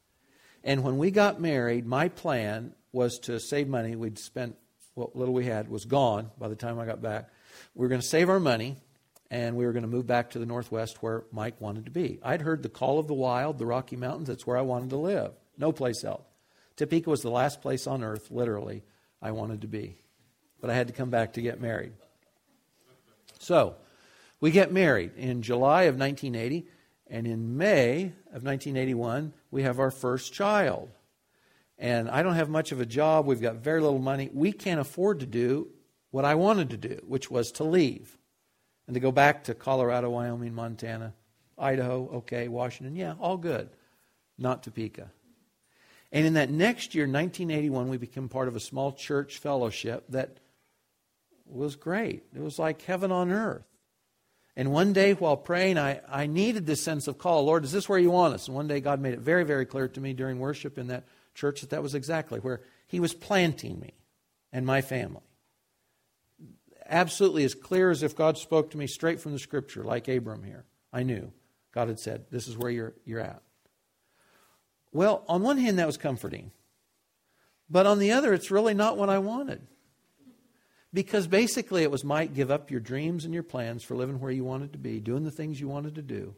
And 0.64 0.82
when 0.82 0.98
we 0.98 1.10
got 1.10 1.40
married, 1.40 1.86
my 1.86 2.08
plan 2.08 2.74
was 2.92 3.18
to 3.20 3.38
save 3.38 3.68
money. 3.68 3.94
We'd 3.94 4.18
spent 4.18 4.56
what 4.94 5.14
little 5.14 5.34
we 5.34 5.44
had 5.44 5.68
was 5.68 5.84
gone 5.84 6.30
by 6.38 6.48
the 6.48 6.56
time 6.56 6.78
I 6.78 6.86
got 6.86 7.00
back. 7.00 7.30
We 7.74 7.82
were 7.82 7.88
going 7.88 8.00
to 8.00 8.06
save 8.06 8.28
our 8.28 8.40
money 8.40 8.76
and 9.30 9.56
we 9.56 9.66
were 9.66 9.72
going 9.72 9.82
to 9.82 9.88
move 9.88 10.06
back 10.06 10.30
to 10.30 10.38
the 10.38 10.46
Northwest 10.46 11.02
where 11.02 11.24
Mike 11.30 11.60
wanted 11.60 11.84
to 11.84 11.90
be. 11.90 12.18
I'd 12.22 12.42
heard 12.42 12.62
the 12.62 12.68
call 12.68 12.98
of 12.98 13.06
the 13.06 13.14
wild, 13.14 13.58
the 13.58 13.66
Rocky 13.66 13.96
Mountains. 13.96 14.28
That's 14.28 14.46
where 14.46 14.56
I 14.56 14.62
wanted 14.62 14.90
to 14.90 14.96
live. 14.96 15.32
No 15.56 15.70
place 15.70 16.02
else. 16.02 16.27
Topeka 16.78 17.10
was 17.10 17.22
the 17.22 17.30
last 17.30 17.60
place 17.60 17.86
on 17.86 18.04
earth, 18.04 18.30
literally, 18.30 18.84
I 19.20 19.32
wanted 19.32 19.62
to 19.62 19.66
be. 19.66 19.98
But 20.60 20.70
I 20.70 20.74
had 20.74 20.86
to 20.86 20.92
come 20.92 21.10
back 21.10 21.34
to 21.34 21.42
get 21.42 21.60
married. 21.60 21.92
So, 23.40 23.74
we 24.40 24.52
get 24.52 24.72
married 24.72 25.16
in 25.16 25.42
July 25.42 25.82
of 25.82 25.98
1980, 25.98 26.66
and 27.08 27.26
in 27.26 27.56
May 27.56 28.12
of 28.32 28.44
1981, 28.44 29.32
we 29.50 29.64
have 29.64 29.80
our 29.80 29.90
first 29.90 30.32
child. 30.32 30.88
And 31.78 32.08
I 32.08 32.22
don't 32.22 32.34
have 32.34 32.48
much 32.48 32.70
of 32.70 32.80
a 32.80 32.86
job. 32.86 33.26
We've 33.26 33.40
got 33.40 33.56
very 33.56 33.80
little 33.80 33.98
money. 33.98 34.30
We 34.32 34.52
can't 34.52 34.80
afford 34.80 35.20
to 35.20 35.26
do 35.26 35.68
what 36.10 36.24
I 36.24 36.36
wanted 36.36 36.70
to 36.70 36.76
do, 36.76 37.00
which 37.06 37.30
was 37.30 37.52
to 37.52 37.64
leave 37.64 38.16
and 38.86 38.94
to 38.94 39.00
go 39.00 39.12
back 39.12 39.44
to 39.44 39.54
Colorado, 39.54 40.10
Wyoming, 40.10 40.54
Montana, 40.54 41.12
Idaho, 41.58 42.08
okay, 42.18 42.46
Washington, 42.46 42.94
yeah, 42.94 43.14
all 43.20 43.36
good. 43.36 43.68
Not 44.38 44.62
Topeka. 44.62 45.10
And 46.10 46.26
in 46.26 46.34
that 46.34 46.50
next 46.50 46.94
year, 46.94 47.04
1981, 47.04 47.88
we 47.88 47.98
became 47.98 48.28
part 48.28 48.48
of 48.48 48.56
a 48.56 48.60
small 48.60 48.92
church 48.92 49.38
fellowship 49.38 50.04
that 50.08 50.38
was 51.46 51.76
great. 51.76 52.24
It 52.34 52.40
was 52.40 52.58
like 52.58 52.82
heaven 52.82 53.12
on 53.12 53.30
earth. 53.30 53.64
And 54.56 54.72
one 54.72 54.92
day 54.92 55.12
while 55.12 55.36
praying, 55.36 55.78
I, 55.78 56.00
I 56.08 56.26
needed 56.26 56.66
this 56.66 56.82
sense 56.82 57.06
of 57.06 57.16
call. 57.18 57.44
Lord, 57.44 57.62
is 57.64 57.70
this 57.70 57.88
where 57.88 57.98
you 57.98 58.10
want 58.10 58.34
us? 58.34 58.48
And 58.48 58.56
one 58.56 58.66
day 58.66 58.80
God 58.80 59.00
made 59.00 59.14
it 59.14 59.20
very, 59.20 59.44
very 59.44 59.64
clear 59.64 59.86
to 59.86 60.00
me 60.00 60.14
during 60.14 60.40
worship 60.40 60.78
in 60.78 60.88
that 60.88 61.04
church 61.34 61.60
that 61.60 61.70
that 61.70 61.82
was 61.82 61.94
exactly 61.94 62.40
where 62.40 62.62
He 62.88 62.98
was 62.98 63.14
planting 63.14 63.78
me 63.78 63.94
and 64.52 64.66
my 64.66 64.80
family. 64.80 65.22
Absolutely 66.88 67.44
as 67.44 67.54
clear 67.54 67.90
as 67.90 68.02
if 68.02 68.16
God 68.16 68.36
spoke 68.36 68.70
to 68.70 68.78
me 68.78 68.86
straight 68.86 69.20
from 69.20 69.32
the 69.32 69.38
scripture, 69.38 69.84
like 69.84 70.08
Abram 70.08 70.42
here. 70.42 70.64
I 70.92 71.04
knew 71.04 71.32
God 71.72 71.88
had 71.88 72.00
said, 72.00 72.24
This 72.30 72.48
is 72.48 72.56
where 72.56 72.70
you're, 72.70 72.94
you're 73.04 73.20
at. 73.20 73.42
Well, 74.98 75.22
on 75.28 75.42
one 75.42 75.58
hand, 75.58 75.78
that 75.78 75.86
was 75.86 75.96
comforting. 75.96 76.50
But 77.70 77.86
on 77.86 78.00
the 78.00 78.10
other, 78.10 78.34
it's 78.34 78.50
really 78.50 78.74
not 78.74 78.96
what 78.96 79.08
I 79.08 79.20
wanted. 79.20 79.64
Because 80.92 81.28
basically, 81.28 81.84
it 81.84 81.90
was 81.92 82.02
Mike, 82.02 82.34
give 82.34 82.50
up 82.50 82.68
your 82.68 82.80
dreams 82.80 83.24
and 83.24 83.32
your 83.32 83.44
plans 83.44 83.84
for 83.84 83.94
living 83.94 84.18
where 84.18 84.32
you 84.32 84.42
wanted 84.42 84.72
to 84.72 84.78
be, 84.80 84.98
doing 84.98 85.22
the 85.22 85.30
things 85.30 85.60
you 85.60 85.68
wanted 85.68 85.94
to 85.94 86.02
do. 86.02 86.34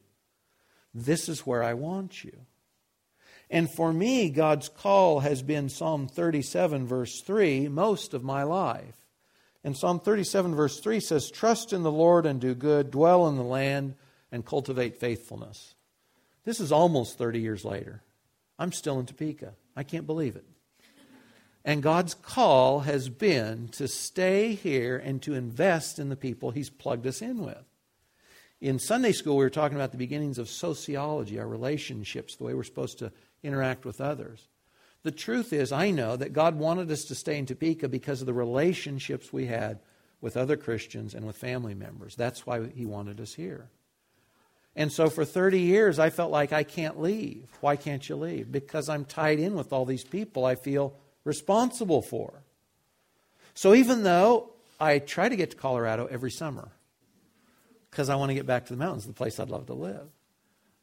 This 0.92 1.26
is 1.26 1.46
where 1.46 1.62
I 1.62 1.72
want 1.72 2.22
you. 2.22 2.36
And 3.48 3.66
for 3.74 3.94
me, 3.94 4.28
God's 4.28 4.68
call 4.68 5.20
has 5.20 5.40
been 5.40 5.70
Psalm 5.70 6.06
37, 6.06 6.86
verse 6.86 7.22
3, 7.24 7.68
most 7.68 8.12
of 8.12 8.22
my 8.22 8.42
life. 8.42 9.06
And 9.64 9.74
Psalm 9.74 10.00
37, 10.00 10.54
verse 10.54 10.80
3 10.80 11.00
says, 11.00 11.30
Trust 11.30 11.72
in 11.72 11.82
the 11.82 11.90
Lord 11.90 12.26
and 12.26 12.38
do 12.38 12.54
good, 12.54 12.90
dwell 12.90 13.26
in 13.26 13.36
the 13.36 13.42
land 13.42 13.94
and 14.30 14.44
cultivate 14.44 15.00
faithfulness. 15.00 15.76
This 16.44 16.60
is 16.60 16.70
almost 16.70 17.16
30 17.16 17.40
years 17.40 17.64
later. 17.64 18.02
I'm 18.60 18.72
still 18.72 19.00
in 19.00 19.06
Topeka. 19.06 19.54
I 19.74 19.82
can't 19.82 20.06
believe 20.06 20.36
it. 20.36 20.44
And 21.64 21.82
God's 21.82 22.14
call 22.14 22.80
has 22.80 23.08
been 23.08 23.68
to 23.68 23.88
stay 23.88 24.54
here 24.54 24.96
and 24.96 25.20
to 25.22 25.34
invest 25.34 25.98
in 25.98 26.10
the 26.10 26.16
people 26.16 26.50
He's 26.50 26.70
plugged 26.70 27.06
us 27.06 27.22
in 27.22 27.38
with. 27.38 27.64
In 28.60 28.78
Sunday 28.78 29.12
school, 29.12 29.38
we 29.38 29.44
were 29.44 29.50
talking 29.50 29.76
about 29.76 29.90
the 29.90 29.96
beginnings 29.96 30.38
of 30.38 30.50
sociology, 30.50 31.38
our 31.38 31.48
relationships, 31.48 32.36
the 32.36 32.44
way 32.44 32.54
we're 32.54 32.62
supposed 32.62 32.98
to 32.98 33.12
interact 33.42 33.86
with 33.86 34.00
others. 34.00 34.48
The 35.02 35.10
truth 35.10 35.54
is, 35.54 35.72
I 35.72 35.90
know 35.90 36.16
that 36.16 36.34
God 36.34 36.56
wanted 36.56 36.90
us 36.90 37.04
to 37.04 37.14
stay 37.14 37.38
in 37.38 37.46
Topeka 37.46 37.88
because 37.88 38.20
of 38.20 38.26
the 38.26 38.34
relationships 38.34 39.32
we 39.32 39.46
had 39.46 39.80
with 40.20 40.36
other 40.36 40.58
Christians 40.58 41.14
and 41.14 41.26
with 41.26 41.36
family 41.36 41.74
members. 41.74 42.14
That's 42.14 42.46
why 42.46 42.68
He 42.68 42.84
wanted 42.84 43.18
us 43.20 43.32
here. 43.32 43.70
And 44.76 44.92
so 44.92 45.10
for 45.10 45.24
30 45.24 45.60
years, 45.60 45.98
I 45.98 46.10
felt 46.10 46.30
like 46.30 46.52
I 46.52 46.62
can't 46.62 47.00
leave. 47.00 47.48
Why 47.60 47.76
can't 47.76 48.08
you 48.08 48.16
leave? 48.16 48.52
Because 48.52 48.88
I'm 48.88 49.04
tied 49.04 49.38
in 49.38 49.54
with 49.54 49.72
all 49.72 49.84
these 49.84 50.04
people 50.04 50.44
I 50.44 50.54
feel 50.54 50.94
responsible 51.24 52.02
for. 52.02 52.42
So 53.54 53.74
even 53.74 54.04
though 54.04 54.50
I 54.78 55.00
try 55.00 55.28
to 55.28 55.36
get 55.36 55.50
to 55.50 55.56
Colorado 55.56 56.06
every 56.06 56.30
summer 56.30 56.70
because 57.90 58.08
I 58.08 58.14
want 58.14 58.30
to 58.30 58.34
get 58.34 58.46
back 58.46 58.66
to 58.66 58.72
the 58.72 58.78
mountains, 58.78 59.06
the 59.06 59.12
place 59.12 59.40
I'd 59.40 59.50
love 59.50 59.66
to 59.66 59.74
live. 59.74 60.06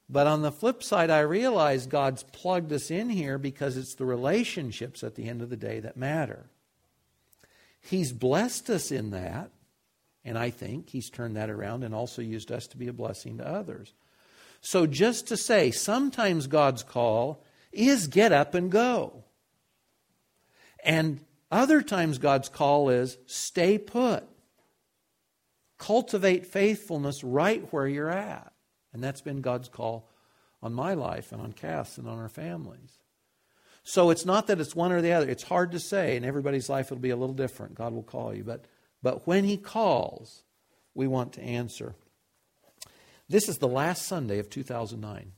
But 0.10 0.28
on 0.28 0.42
the 0.42 0.52
flip 0.52 0.84
side, 0.84 1.10
I 1.10 1.20
realize 1.20 1.88
God's 1.88 2.24
plugged 2.24 2.72
us 2.72 2.92
in 2.92 3.10
here 3.10 3.38
because 3.38 3.76
it's 3.76 3.96
the 3.96 4.06
relationships 4.06 5.04
at 5.04 5.16
the 5.16 5.28
end 5.28 5.42
of 5.42 5.50
the 5.50 5.58
day 5.58 5.80
that 5.80 5.98
matter. 5.98 6.50
He's 7.82 8.12
blessed 8.12 8.70
us 8.70 8.92
in 8.92 9.12
that, 9.12 9.52
and 10.24 10.38
I 10.38 10.50
think 10.50 10.90
He's 10.90 11.10
turned 11.10 11.36
that 11.36 11.50
around 11.50 11.84
and 11.84 11.94
also 11.94 12.22
used 12.22 12.52
us 12.52 12.68
to 12.68 12.78
be 12.78 12.88
a 12.88 12.94
blessing 12.94 13.38
to 13.38 13.48
others. 13.48 13.94
So, 14.62 14.86
just 14.86 15.28
to 15.28 15.38
say, 15.38 15.72
sometimes 15.72 16.48
God's 16.48 16.84
call 16.84 17.44
is 17.72 18.08
get 18.08 18.32
up 18.32 18.54
and 18.54 18.72
go. 18.72 19.24
And 20.84 21.20
other 21.52 21.82
times, 21.82 22.18
God's 22.18 22.50
call 22.50 22.90
is 22.90 23.18
stay 23.26 23.78
put. 23.78 24.24
Cultivate 25.78 26.46
faithfulness 26.46 27.24
right 27.24 27.72
where 27.72 27.88
you're 27.88 28.10
at. 28.10 28.52
And 28.94 29.04
that's 29.04 29.22
been 29.22 29.42
God's 29.42 29.70
call 29.70 30.10
on 30.62 30.74
my 30.74 30.96
life 30.96 31.32
and 31.32 31.42
on 31.42 31.54
Cass 31.54 31.98
and 31.98 32.08
on 32.08 32.18
our 32.18 32.30
families. 32.30 32.98
So 33.84 34.10
it's 34.10 34.26
not 34.26 34.48
that 34.48 34.60
it's 34.60 34.76
one 34.76 34.92
or 34.92 35.02
the 35.02 35.14
other. 35.14 35.30
It's 35.30 35.44
hard 35.44 35.72
to 35.72 35.80
say. 35.80 36.18
In 36.18 36.26
everybody's 36.26 36.68
life, 36.68 36.88
it'll 36.88 36.98
be 36.98 37.12
a 37.12 37.16
little 37.16 37.36
different. 37.36 37.76
God 37.76 37.94
will 37.94 38.04
call 38.04 38.34
you. 38.34 38.44
But, 38.44 38.66
but 39.02 39.28
when 39.28 39.44
He 39.44 39.58
calls, 39.58 40.44
we 40.94 41.08
want 41.08 41.34
to 41.34 41.42
answer. 41.42 41.96
This 43.30 43.50
is 43.50 43.58
the 43.58 43.68
last 43.68 44.06
Sunday 44.06 44.40
of 44.40 44.50
2009. 44.50 45.32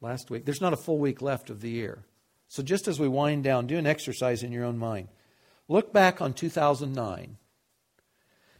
Last 0.00 0.30
week. 0.30 0.44
There's 0.44 0.60
not 0.60 0.74
a 0.74 0.76
full 0.76 0.98
week 0.98 1.22
left 1.22 1.48
of 1.48 1.60
the 1.60 1.70
year. 1.70 2.04
So 2.48 2.62
just 2.62 2.86
as 2.86 3.00
we 3.00 3.08
wind 3.08 3.44
down, 3.44 3.66
do 3.66 3.78
an 3.78 3.86
exercise 3.86 4.42
in 4.42 4.52
your 4.52 4.64
own 4.64 4.78
mind. 4.78 5.08
Look 5.68 5.92
back 5.92 6.20
on 6.20 6.32
2009 6.32 7.38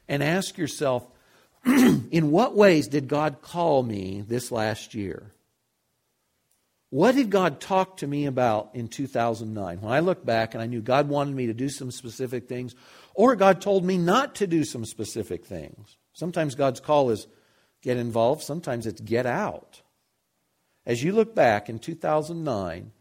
and 0.09 0.23
ask 0.23 0.57
yourself, 0.57 1.07
in 1.66 2.31
what 2.31 2.57
ways 2.57 2.88
did 2.88 3.09
God 3.09 3.42
call 3.42 3.83
me 3.83 4.25
this 4.27 4.51
last 4.51 4.95
year? 4.95 5.31
What 6.90 7.14
did 7.14 7.31
God 7.31 7.61
talk 7.61 7.99
to 7.99 8.07
me 8.07 8.27
about 8.27 8.71
in 8.73 8.88
2009? 8.88 9.81
When 9.81 9.92
I 9.92 10.01
look 10.01 10.25
back 10.25 10.55
and 10.55 10.62
I 10.62 10.66
knew 10.66 10.81
God 10.81 11.09
wanted 11.09 11.35
me 11.35 11.47
to 11.47 11.55
do 11.55 11.69
some 11.69 11.90
specific 11.90 12.49
things, 12.49 12.75
or 13.17 13.35
God 13.35 13.63
told 13.63 13.85
me 13.85 13.97
not 13.97 14.35
to 14.37 14.47
do 14.47 14.63
some 14.63 14.85
specific 14.85 15.47
things. 15.47 15.97
Sometimes 16.13 16.55
God's 16.55 16.81
call 16.81 17.11
is 17.11 17.27
get 17.83 17.97
involved, 17.97 18.43
sometimes 18.43 18.87
it's 18.87 19.01
get 19.01 19.27
out. 19.27 19.81
As 20.85 21.03
you 21.03 21.13
look 21.13 21.35
back 21.35 21.69
in 21.69 21.79
2009, 21.79 22.93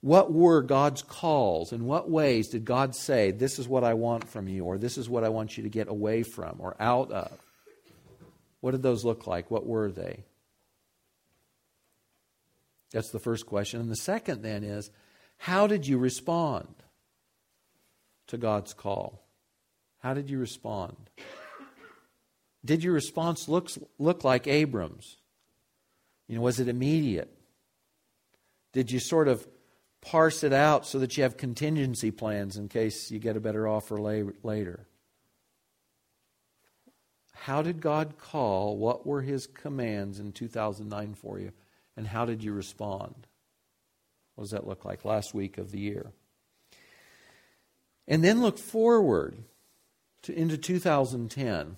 what 0.00 0.32
were 0.32 0.62
God's 0.62 1.02
calls? 1.02 1.72
In 1.72 1.86
what 1.86 2.10
ways 2.10 2.48
did 2.48 2.64
God 2.64 2.94
say, 2.94 3.30
This 3.30 3.58
is 3.58 3.68
what 3.68 3.84
I 3.84 3.94
want 3.94 4.28
from 4.28 4.48
you, 4.48 4.64
or 4.64 4.78
this 4.78 4.98
is 4.98 5.08
what 5.08 5.24
I 5.24 5.28
want 5.30 5.56
you 5.56 5.62
to 5.62 5.70
get 5.70 5.88
away 5.88 6.22
from 6.22 6.56
or 6.58 6.76
out 6.80 7.10
of? 7.10 7.32
What 8.60 8.72
did 8.72 8.82
those 8.82 9.04
look 9.04 9.26
like? 9.26 9.50
What 9.50 9.66
were 9.66 9.90
they? 9.90 10.24
That's 12.92 13.10
the 13.10 13.18
first 13.20 13.46
question. 13.46 13.80
And 13.80 13.90
the 13.90 13.96
second 13.96 14.42
then 14.42 14.64
is, 14.64 14.90
how 15.38 15.66
did 15.66 15.86
you 15.86 15.98
respond 15.98 16.74
to 18.26 18.38
God's 18.38 18.74
call? 18.74 19.25
How 20.06 20.14
did 20.14 20.30
you 20.30 20.38
respond? 20.38 21.10
did 22.64 22.84
your 22.84 22.92
response 22.92 23.48
look, 23.48 23.68
look 23.98 24.22
like 24.22 24.46
Abram's? 24.46 25.16
You 26.28 26.36
know, 26.36 26.42
was 26.42 26.60
it 26.60 26.68
immediate? 26.68 27.36
Did 28.72 28.92
you 28.92 29.00
sort 29.00 29.26
of 29.26 29.44
parse 30.00 30.44
it 30.44 30.52
out 30.52 30.86
so 30.86 31.00
that 31.00 31.16
you 31.16 31.24
have 31.24 31.36
contingency 31.36 32.12
plans 32.12 32.56
in 32.56 32.68
case 32.68 33.10
you 33.10 33.18
get 33.18 33.36
a 33.36 33.40
better 33.40 33.66
offer 33.66 33.98
later? 33.98 34.86
How 37.32 37.62
did 37.62 37.80
God 37.80 38.16
call? 38.16 38.76
What 38.76 39.08
were 39.08 39.22
his 39.22 39.48
commands 39.48 40.20
in 40.20 40.30
2009 40.30 41.14
for 41.14 41.40
you? 41.40 41.50
And 41.96 42.06
how 42.06 42.26
did 42.26 42.44
you 42.44 42.52
respond? 42.52 43.26
What 44.36 44.44
does 44.44 44.52
that 44.52 44.68
look 44.68 44.84
like 44.84 45.04
last 45.04 45.34
week 45.34 45.58
of 45.58 45.72
the 45.72 45.80
year? 45.80 46.12
And 48.06 48.22
then 48.22 48.40
look 48.40 48.56
forward 48.56 49.38
to, 50.26 50.38
into 50.38 50.56
2010. 50.58 51.76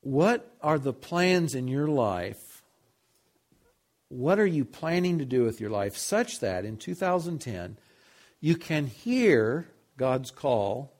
What 0.00 0.54
are 0.60 0.78
the 0.78 0.92
plans 0.92 1.54
in 1.54 1.68
your 1.68 1.88
life? 1.88 2.62
What 4.08 4.38
are 4.38 4.46
you 4.46 4.64
planning 4.64 5.18
to 5.18 5.24
do 5.24 5.44
with 5.44 5.60
your 5.60 5.70
life 5.70 5.96
such 5.96 6.40
that 6.40 6.64
in 6.64 6.76
2010 6.76 7.78
you 8.40 8.56
can 8.56 8.86
hear 8.86 9.66
God's 9.96 10.30
call 10.30 10.92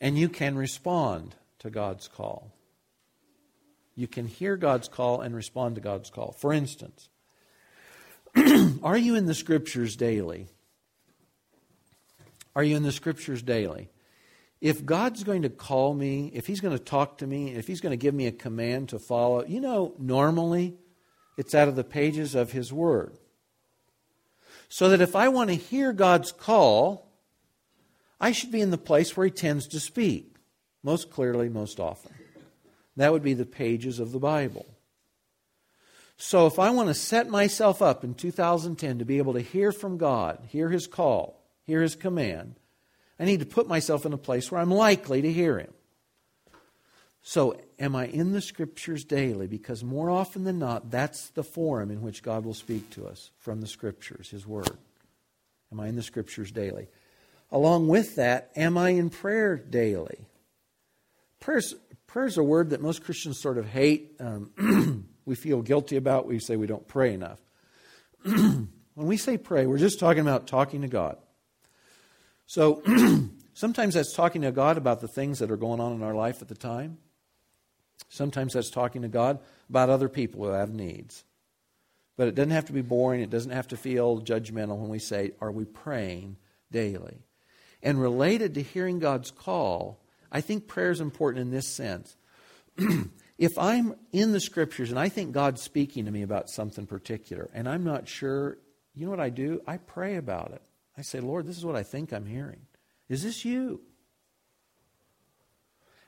and 0.00 0.18
you 0.18 0.28
can 0.28 0.56
respond 0.56 1.34
to 1.60 1.70
God's 1.70 2.08
call? 2.08 2.52
You 3.94 4.06
can 4.06 4.26
hear 4.26 4.56
God's 4.56 4.88
call 4.88 5.22
and 5.22 5.34
respond 5.34 5.76
to 5.76 5.80
God's 5.80 6.10
call. 6.10 6.32
For 6.32 6.52
instance, 6.52 7.08
are 8.82 8.98
you 8.98 9.14
in 9.14 9.24
the 9.24 9.34
scriptures 9.34 9.96
daily? 9.96 10.48
Are 12.56 12.64
you 12.64 12.76
in 12.76 12.82
the 12.82 12.90
scriptures 12.90 13.42
daily? 13.42 13.90
if 14.60 14.84
God's 14.84 15.22
going 15.22 15.42
to 15.42 15.50
call 15.50 15.94
me, 15.94 16.30
if 16.34 16.46
He's 16.46 16.60
going 16.60 16.76
to 16.76 16.82
talk 16.82 17.18
to 17.18 17.26
me, 17.26 17.54
if 17.54 17.66
He's 17.66 17.80
going 17.80 17.92
to 17.92 17.96
give 17.96 18.14
me 18.14 18.26
a 18.26 18.32
command 18.32 18.88
to 18.90 18.98
follow, 18.98 19.44
you 19.44 19.60
know, 19.60 19.94
normally 19.98 20.74
it's 21.36 21.54
out 21.54 21.68
of 21.68 21.76
the 21.76 21.84
pages 21.84 22.34
of 22.34 22.52
His 22.52 22.72
Word. 22.72 23.18
So 24.68 24.88
that 24.88 25.00
if 25.00 25.14
I 25.14 25.28
want 25.28 25.50
to 25.50 25.56
hear 25.56 25.92
God's 25.92 26.32
call, 26.32 27.08
I 28.20 28.32
should 28.32 28.50
be 28.50 28.60
in 28.60 28.70
the 28.70 28.78
place 28.78 29.16
where 29.16 29.26
He 29.26 29.30
tends 29.30 29.68
to 29.68 29.80
speak, 29.80 30.36
most 30.82 31.10
clearly, 31.10 31.48
most 31.48 31.78
often. 31.78 32.12
That 32.96 33.12
would 33.12 33.22
be 33.22 33.34
the 33.34 33.46
pages 33.46 33.98
of 33.98 34.10
the 34.10 34.18
Bible. 34.18 34.66
So 36.16 36.46
if 36.46 36.58
I 36.58 36.70
want 36.70 36.88
to 36.88 36.94
set 36.94 37.28
myself 37.28 37.82
up 37.82 38.02
in 38.02 38.14
2010 38.14 38.98
to 38.98 39.04
be 39.04 39.18
able 39.18 39.34
to 39.34 39.40
hear 39.40 39.70
from 39.70 39.98
God, 39.98 40.38
hear 40.48 40.70
His 40.70 40.86
call, 40.86 41.45
hear 41.66 41.82
His 41.82 41.96
command, 41.96 42.56
I 43.18 43.24
need 43.24 43.40
to 43.40 43.46
put 43.46 43.68
myself 43.68 44.04
in 44.04 44.12
a 44.12 44.18
place 44.18 44.50
where 44.50 44.60
I'm 44.60 44.70
likely 44.70 45.22
to 45.22 45.32
hear 45.32 45.58
him. 45.58 45.72
So, 47.22 47.60
am 47.78 47.96
I 47.96 48.06
in 48.06 48.32
the 48.32 48.40
scriptures 48.40 49.04
daily? 49.04 49.48
Because 49.48 49.82
more 49.82 50.10
often 50.10 50.44
than 50.44 50.58
not, 50.58 50.90
that's 50.90 51.30
the 51.30 51.42
forum 51.42 51.90
in 51.90 52.02
which 52.02 52.22
God 52.22 52.44
will 52.44 52.54
speak 52.54 52.90
to 52.90 53.06
us 53.06 53.30
from 53.38 53.60
the 53.60 53.66
scriptures, 53.66 54.30
his 54.30 54.46
word. 54.46 54.70
Am 55.72 55.80
I 55.80 55.88
in 55.88 55.96
the 55.96 56.02
scriptures 56.02 56.52
daily? 56.52 56.86
Along 57.50 57.88
with 57.88 58.16
that, 58.16 58.52
am 58.54 58.78
I 58.78 58.90
in 58.90 59.10
prayer 59.10 59.56
daily? 59.56 60.28
Prayer's, 61.40 61.74
prayer's 62.06 62.38
a 62.38 62.44
word 62.44 62.70
that 62.70 62.80
most 62.80 63.02
Christians 63.02 63.40
sort 63.40 63.58
of 63.58 63.66
hate. 63.66 64.16
Um, 64.20 65.08
we 65.24 65.34
feel 65.34 65.62
guilty 65.62 65.96
about. 65.96 66.26
We 66.26 66.38
say 66.38 66.54
we 66.54 66.68
don't 66.68 66.86
pray 66.86 67.12
enough. 67.12 67.40
when 68.22 68.68
we 68.94 69.16
say 69.16 69.36
pray, 69.36 69.66
we're 69.66 69.78
just 69.78 69.98
talking 69.98 70.22
about 70.22 70.46
talking 70.46 70.82
to 70.82 70.88
God. 70.88 71.18
So 72.46 72.82
sometimes 73.54 73.94
that's 73.94 74.12
talking 74.12 74.42
to 74.42 74.52
God 74.52 74.76
about 74.78 75.00
the 75.00 75.08
things 75.08 75.40
that 75.40 75.50
are 75.50 75.56
going 75.56 75.80
on 75.80 75.92
in 75.92 76.02
our 76.02 76.14
life 76.14 76.42
at 76.42 76.48
the 76.48 76.54
time. 76.54 76.98
Sometimes 78.08 78.52
that's 78.52 78.70
talking 78.70 79.02
to 79.02 79.08
God 79.08 79.40
about 79.68 79.90
other 79.90 80.08
people 80.08 80.44
who 80.44 80.50
have 80.50 80.72
needs. 80.72 81.24
But 82.16 82.28
it 82.28 82.34
doesn't 82.34 82.52
have 82.52 82.66
to 82.66 82.72
be 82.72 82.82
boring. 82.82 83.20
It 83.20 83.30
doesn't 83.30 83.50
have 83.50 83.68
to 83.68 83.76
feel 83.76 84.20
judgmental 84.22 84.78
when 84.78 84.88
we 84.88 84.98
say, 84.98 85.32
Are 85.40 85.52
we 85.52 85.64
praying 85.64 86.36
daily? 86.70 87.18
And 87.82 88.00
related 88.00 88.54
to 88.54 88.62
hearing 88.62 89.00
God's 89.00 89.30
call, 89.30 90.00
I 90.32 90.40
think 90.40 90.66
prayer 90.66 90.90
is 90.90 91.00
important 91.00 91.42
in 91.42 91.50
this 91.50 91.68
sense. 91.68 92.16
if 93.38 93.58
I'm 93.58 93.94
in 94.12 94.32
the 94.32 94.40
scriptures 94.40 94.90
and 94.90 94.98
I 94.98 95.08
think 95.08 95.32
God's 95.32 95.62
speaking 95.62 96.06
to 96.06 96.10
me 96.10 96.22
about 96.22 96.48
something 96.48 96.86
particular 96.86 97.50
and 97.52 97.68
I'm 97.68 97.84
not 97.84 98.08
sure, 98.08 98.58
you 98.94 99.04
know 99.04 99.10
what 99.10 99.20
I 99.20 99.30
do? 99.30 99.60
I 99.66 99.76
pray 99.76 100.16
about 100.16 100.52
it. 100.52 100.62
I 100.98 101.02
say, 101.02 101.20
Lord, 101.20 101.46
this 101.46 101.58
is 101.58 101.64
what 101.64 101.76
I 101.76 101.82
think 101.82 102.12
I'm 102.12 102.26
hearing. 102.26 102.60
Is 103.08 103.22
this 103.22 103.44
you? 103.44 103.80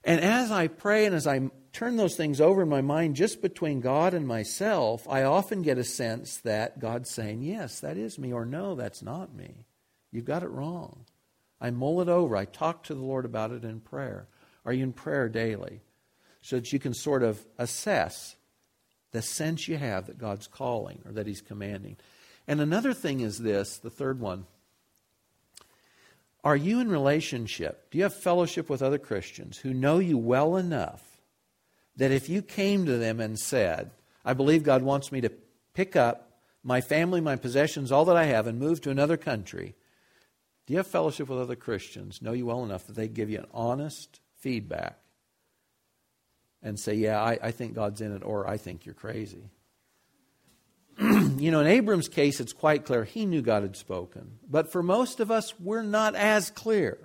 And 0.04 0.20
as 0.20 0.50
I 0.50 0.68
pray 0.68 1.04
and 1.04 1.14
as 1.14 1.26
I 1.26 1.50
turn 1.72 1.96
those 1.96 2.16
things 2.16 2.40
over 2.40 2.62
in 2.62 2.68
my 2.68 2.80
mind 2.80 3.16
just 3.16 3.42
between 3.42 3.80
God 3.80 4.14
and 4.14 4.26
myself, 4.26 5.06
I 5.08 5.24
often 5.24 5.62
get 5.62 5.78
a 5.78 5.84
sense 5.84 6.38
that 6.38 6.78
God's 6.78 7.10
saying, 7.10 7.42
Yes, 7.42 7.80
that 7.80 7.96
is 7.96 8.18
me, 8.18 8.32
or 8.32 8.46
No, 8.46 8.74
that's 8.74 9.02
not 9.02 9.34
me. 9.34 9.66
You've 10.10 10.24
got 10.24 10.42
it 10.42 10.48
wrong. 10.48 11.04
I 11.60 11.70
mull 11.70 12.00
it 12.00 12.08
over. 12.08 12.36
I 12.36 12.44
talk 12.46 12.84
to 12.84 12.94
the 12.94 13.02
Lord 13.02 13.24
about 13.24 13.50
it 13.50 13.64
in 13.64 13.80
prayer. 13.80 14.28
Are 14.64 14.72
you 14.72 14.84
in 14.84 14.92
prayer 14.92 15.28
daily? 15.28 15.82
So 16.40 16.56
that 16.56 16.72
you 16.72 16.78
can 16.78 16.94
sort 16.94 17.22
of 17.22 17.44
assess 17.58 18.36
the 19.10 19.20
sense 19.20 19.68
you 19.68 19.76
have 19.76 20.06
that 20.06 20.18
God's 20.18 20.46
calling 20.46 21.02
or 21.04 21.12
that 21.12 21.26
He's 21.26 21.40
commanding. 21.40 21.96
And 22.46 22.60
another 22.60 22.94
thing 22.94 23.20
is 23.20 23.38
this 23.38 23.78
the 23.78 23.90
third 23.90 24.20
one 24.20 24.46
are 26.44 26.56
you 26.56 26.80
in 26.80 26.88
relationship? 26.88 27.90
Do 27.90 27.98
you 27.98 28.04
have 28.04 28.14
fellowship 28.14 28.70
with 28.70 28.82
other 28.82 28.98
Christians 28.98 29.58
who 29.58 29.74
know 29.74 29.98
you 29.98 30.16
well 30.16 30.56
enough 30.56 31.02
that 31.96 32.12
if 32.12 32.28
you 32.28 32.42
came 32.42 32.86
to 32.86 32.96
them 32.96 33.20
and 33.20 33.38
said, 33.38 33.90
I 34.24 34.34
believe 34.34 34.62
God 34.62 34.82
wants 34.82 35.10
me 35.10 35.20
to 35.22 35.32
pick 35.74 35.96
up 35.96 36.40
my 36.62 36.80
family, 36.80 37.20
my 37.20 37.36
possessions, 37.36 37.90
all 37.90 38.04
that 38.04 38.16
I 38.16 38.24
have, 38.24 38.46
and 38.46 38.58
move 38.58 38.80
to 38.82 38.90
another 38.90 39.16
country, 39.16 39.74
do 40.66 40.72
you 40.72 40.78
have 40.78 40.86
fellowship 40.86 41.28
with 41.28 41.38
other 41.38 41.56
Christians, 41.56 42.22
know 42.22 42.32
you 42.32 42.46
well 42.46 42.62
enough 42.62 42.86
that 42.86 42.96
they 42.96 43.08
give 43.08 43.30
you 43.30 43.38
an 43.38 43.46
honest 43.52 44.20
feedback 44.38 44.98
and 46.62 46.78
say, 46.78 46.94
Yeah, 46.94 47.20
I, 47.20 47.38
I 47.42 47.50
think 47.50 47.74
God's 47.74 48.00
in 48.00 48.14
it, 48.14 48.22
or 48.22 48.46
I 48.46 48.58
think 48.58 48.84
you're 48.84 48.94
crazy? 48.94 49.50
you 51.38 51.52
know, 51.52 51.60
in 51.60 51.68
Abram's 51.68 52.08
case, 52.08 52.40
it's 52.40 52.52
quite 52.52 52.84
clear 52.84 53.04
he 53.04 53.24
knew 53.24 53.40
God 53.40 53.62
had 53.62 53.76
spoken. 53.76 54.38
But 54.50 54.72
for 54.72 54.82
most 54.82 55.20
of 55.20 55.30
us, 55.30 55.54
we're 55.60 55.82
not 55.82 56.16
as 56.16 56.50
clear. 56.50 56.98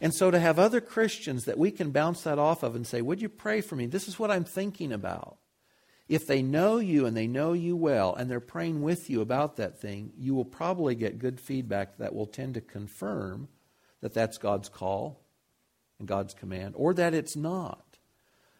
And 0.00 0.14
so 0.14 0.30
to 0.30 0.38
have 0.38 0.58
other 0.58 0.82
Christians 0.82 1.44
that 1.44 1.58
we 1.58 1.70
can 1.70 1.90
bounce 1.90 2.22
that 2.22 2.38
off 2.38 2.62
of 2.62 2.74
and 2.74 2.86
say, 2.86 3.00
Would 3.00 3.22
you 3.22 3.30
pray 3.30 3.62
for 3.62 3.76
me? 3.76 3.86
This 3.86 4.08
is 4.08 4.18
what 4.18 4.30
I'm 4.30 4.44
thinking 4.44 4.92
about. 4.92 5.38
If 6.06 6.26
they 6.26 6.42
know 6.42 6.76
you 6.76 7.06
and 7.06 7.16
they 7.16 7.26
know 7.26 7.54
you 7.54 7.76
well 7.76 8.14
and 8.14 8.30
they're 8.30 8.40
praying 8.40 8.82
with 8.82 9.08
you 9.08 9.22
about 9.22 9.56
that 9.56 9.80
thing, 9.80 10.12
you 10.18 10.34
will 10.34 10.44
probably 10.44 10.94
get 10.94 11.18
good 11.18 11.40
feedback 11.40 11.96
that 11.96 12.14
will 12.14 12.26
tend 12.26 12.54
to 12.54 12.60
confirm 12.60 13.48
that 14.02 14.12
that's 14.12 14.36
God's 14.36 14.68
call 14.68 15.22
and 15.98 16.06
God's 16.06 16.34
command, 16.34 16.74
or 16.76 16.92
that 16.92 17.14
it's 17.14 17.36
not. 17.36 17.86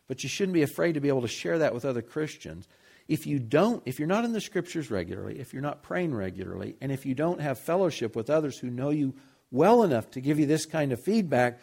But 0.08 0.22
you 0.22 0.28
shouldn't 0.30 0.54
be 0.54 0.62
afraid 0.62 0.94
to 0.94 1.00
be 1.00 1.08
able 1.08 1.20
to 1.20 1.28
share 1.28 1.58
that 1.58 1.74
with 1.74 1.84
other 1.84 2.00
Christians 2.00 2.66
if 3.06 3.26
you 3.26 3.38
don't, 3.38 3.82
if 3.84 3.98
you're 3.98 4.08
not 4.08 4.24
in 4.24 4.32
the 4.32 4.40
scriptures 4.40 4.90
regularly, 4.90 5.38
if 5.38 5.52
you're 5.52 5.62
not 5.62 5.82
praying 5.82 6.14
regularly, 6.14 6.76
and 6.80 6.90
if 6.90 7.04
you 7.04 7.14
don't 7.14 7.40
have 7.40 7.58
fellowship 7.58 8.16
with 8.16 8.30
others 8.30 8.58
who 8.58 8.70
know 8.70 8.90
you 8.90 9.14
well 9.50 9.82
enough 9.82 10.10
to 10.12 10.20
give 10.20 10.38
you 10.38 10.46
this 10.46 10.66
kind 10.66 10.92
of 10.92 11.00
feedback, 11.00 11.60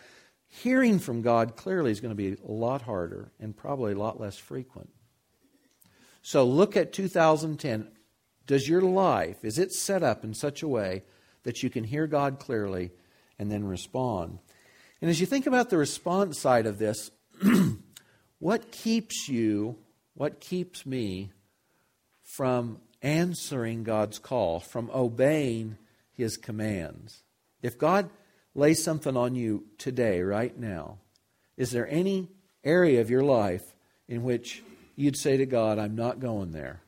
hearing 0.47 0.99
from 0.99 1.21
God 1.21 1.56
clearly 1.56 1.91
is 1.91 1.99
going 1.99 2.15
to 2.15 2.15
be 2.15 2.38
a 2.47 2.51
lot 2.51 2.84
harder 2.84 3.32
and 3.39 3.56
probably 3.56 3.93
a 3.93 3.97
lot 3.97 4.19
less 4.19 4.38
frequent. 4.38 4.89
So 6.21 6.45
look 6.45 6.77
at 6.77 6.93
2010. 6.93 7.88
Does 8.45 8.67
your 8.67 8.82
life, 8.82 9.43
is 9.43 9.58
it 9.58 9.71
set 9.71 10.04
up 10.04 10.23
in 10.23 10.34
such 10.34 10.62
a 10.62 10.67
way 10.67 11.04
that 11.43 11.63
you 11.63 11.69
can 11.69 11.84
hear 11.84 12.06
God 12.06 12.38
clearly 12.38 12.91
and 13.39 13.51
then 13.51 13.63
respond? 13.63 14.39
And 15.01 15.10
as 15.10 15.19
you 15.19 15.25
think 15.25 15.47
about 15.47 15.69
the 15.69 15.77
response 15.77 16.39
side 16.39 16.67
of 16.67 16.77
this, 16.77 17.10
what 18.39 18.71
keeps 18.71 19.27
you 19.27 19.77
what 20.21 20.39
keeps 20.39 20.86
me 20.86 21.31
from 22.21 22.77
answering 23.01 23.84
God's 23.84 24.19
call, 24.19 24.60
from 24.60 24.91
obeying 24.93 25.79
His 26.13 26.38
commands? 26.38 27.23
If 27.63 27.79
God 27.79 28.07
lays 28.53 28.84
something 28.84 29.17
on 29.17 29.34
you 29.34 29.63
today, 29.79 30.21
right 30.21 30.55
now, 30.55 30.99
is 31.57 31.71
there 31.71 31.89
any 31.89 32.29
area 32.63 33.01
of 33.01 33.10
your 33.10 33.23
life 33.23 33.63
in 34.07 34.21
which 34.21 34.62
you'd 34.95 35.17
say 35.17 35.38
to 35.38 35.47
God, 35.47 35.79
I'm 35.79 35.95
not 35.95 36.19
going 36.19 36.51
there? 36.51 36.84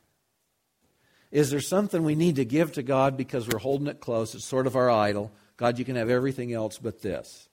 Is 1.32 1.50
there 1.50 1.60
something 1.60 2.04
we 2.04 2.14
need 2.14 2.36
to 2.36 2.44
give 2.44 2.70
to 2.74 2.84
God 2.84 3.16
because 3.16 3.48
we're 3.48 3.58
holding 3.58 3.88
it 3.88 3.98
close? 3.98 4.36
It's 4.36 4.44
sort 4.44 4.68
of 4.68 4.76
our 4.76 4.88
idol. 4.88 5.32
God, 5.56 5.80
you 5.80 5.84
can 5.84 5.96
have 5.96 6.08
everything 6.08 6.52
else 6.52 6.78
but 6.78 7.02
this. 7.02 7.48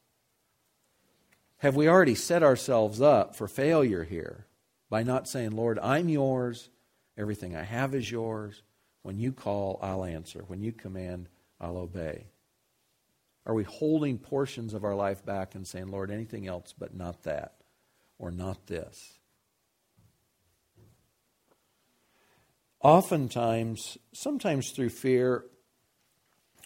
Have 1.58 1.76
we 1.76 1.90
already 1.90 2.14
set 2.14 2.44
ourselves 2.44 3.02
up 3.02 3.36
for 3.36 3.48
failure 3.48 4.04
here? 4.04 4.46
By 4.92 5.04
not 5.04 5.28
saying, 5.28 5.52
Lord, 5.52 5.80
I'm 5.80 6.10
yours. 6.10 6.70
Everything 7.18 7.56
I 7.56 7.64
have 7.64 7.96
is 7.96 8.12
yours. 8.12 8.62
When 9.04 9.18
you 9.18 9.32
call, 9.32 9.80
I'll 9.82 10.04
answer. 10.04 10.44
When 10.46 10.62
you 10.62 10.74
command, 10.74 11.30
I'll 11.62 11.78
obey. 11.78 12.26
Are 13.46 13.56
we 13.56 13.64
holding 13.64 14.20
portions 14.20 14.74
of 14.74 14.84
our 14.84 14.94
life 14.94 15.26
back 15.26 15.56
and 15.56 15.66
saying, 15.66 15.88
Lord, 15.88 16.12
anything 16.12 16.46
else 16.46 16.76
but 16.78 16.94
not 16.94 17.24
that 17.24 17.54
or 18.20 18.32
not 18.32 18.68
this? 18.68 19.18
Oftentimes, 22.84 23.98
sometimes 24.14 24.72
through 24.72 24.90
fear, 24.90 25.46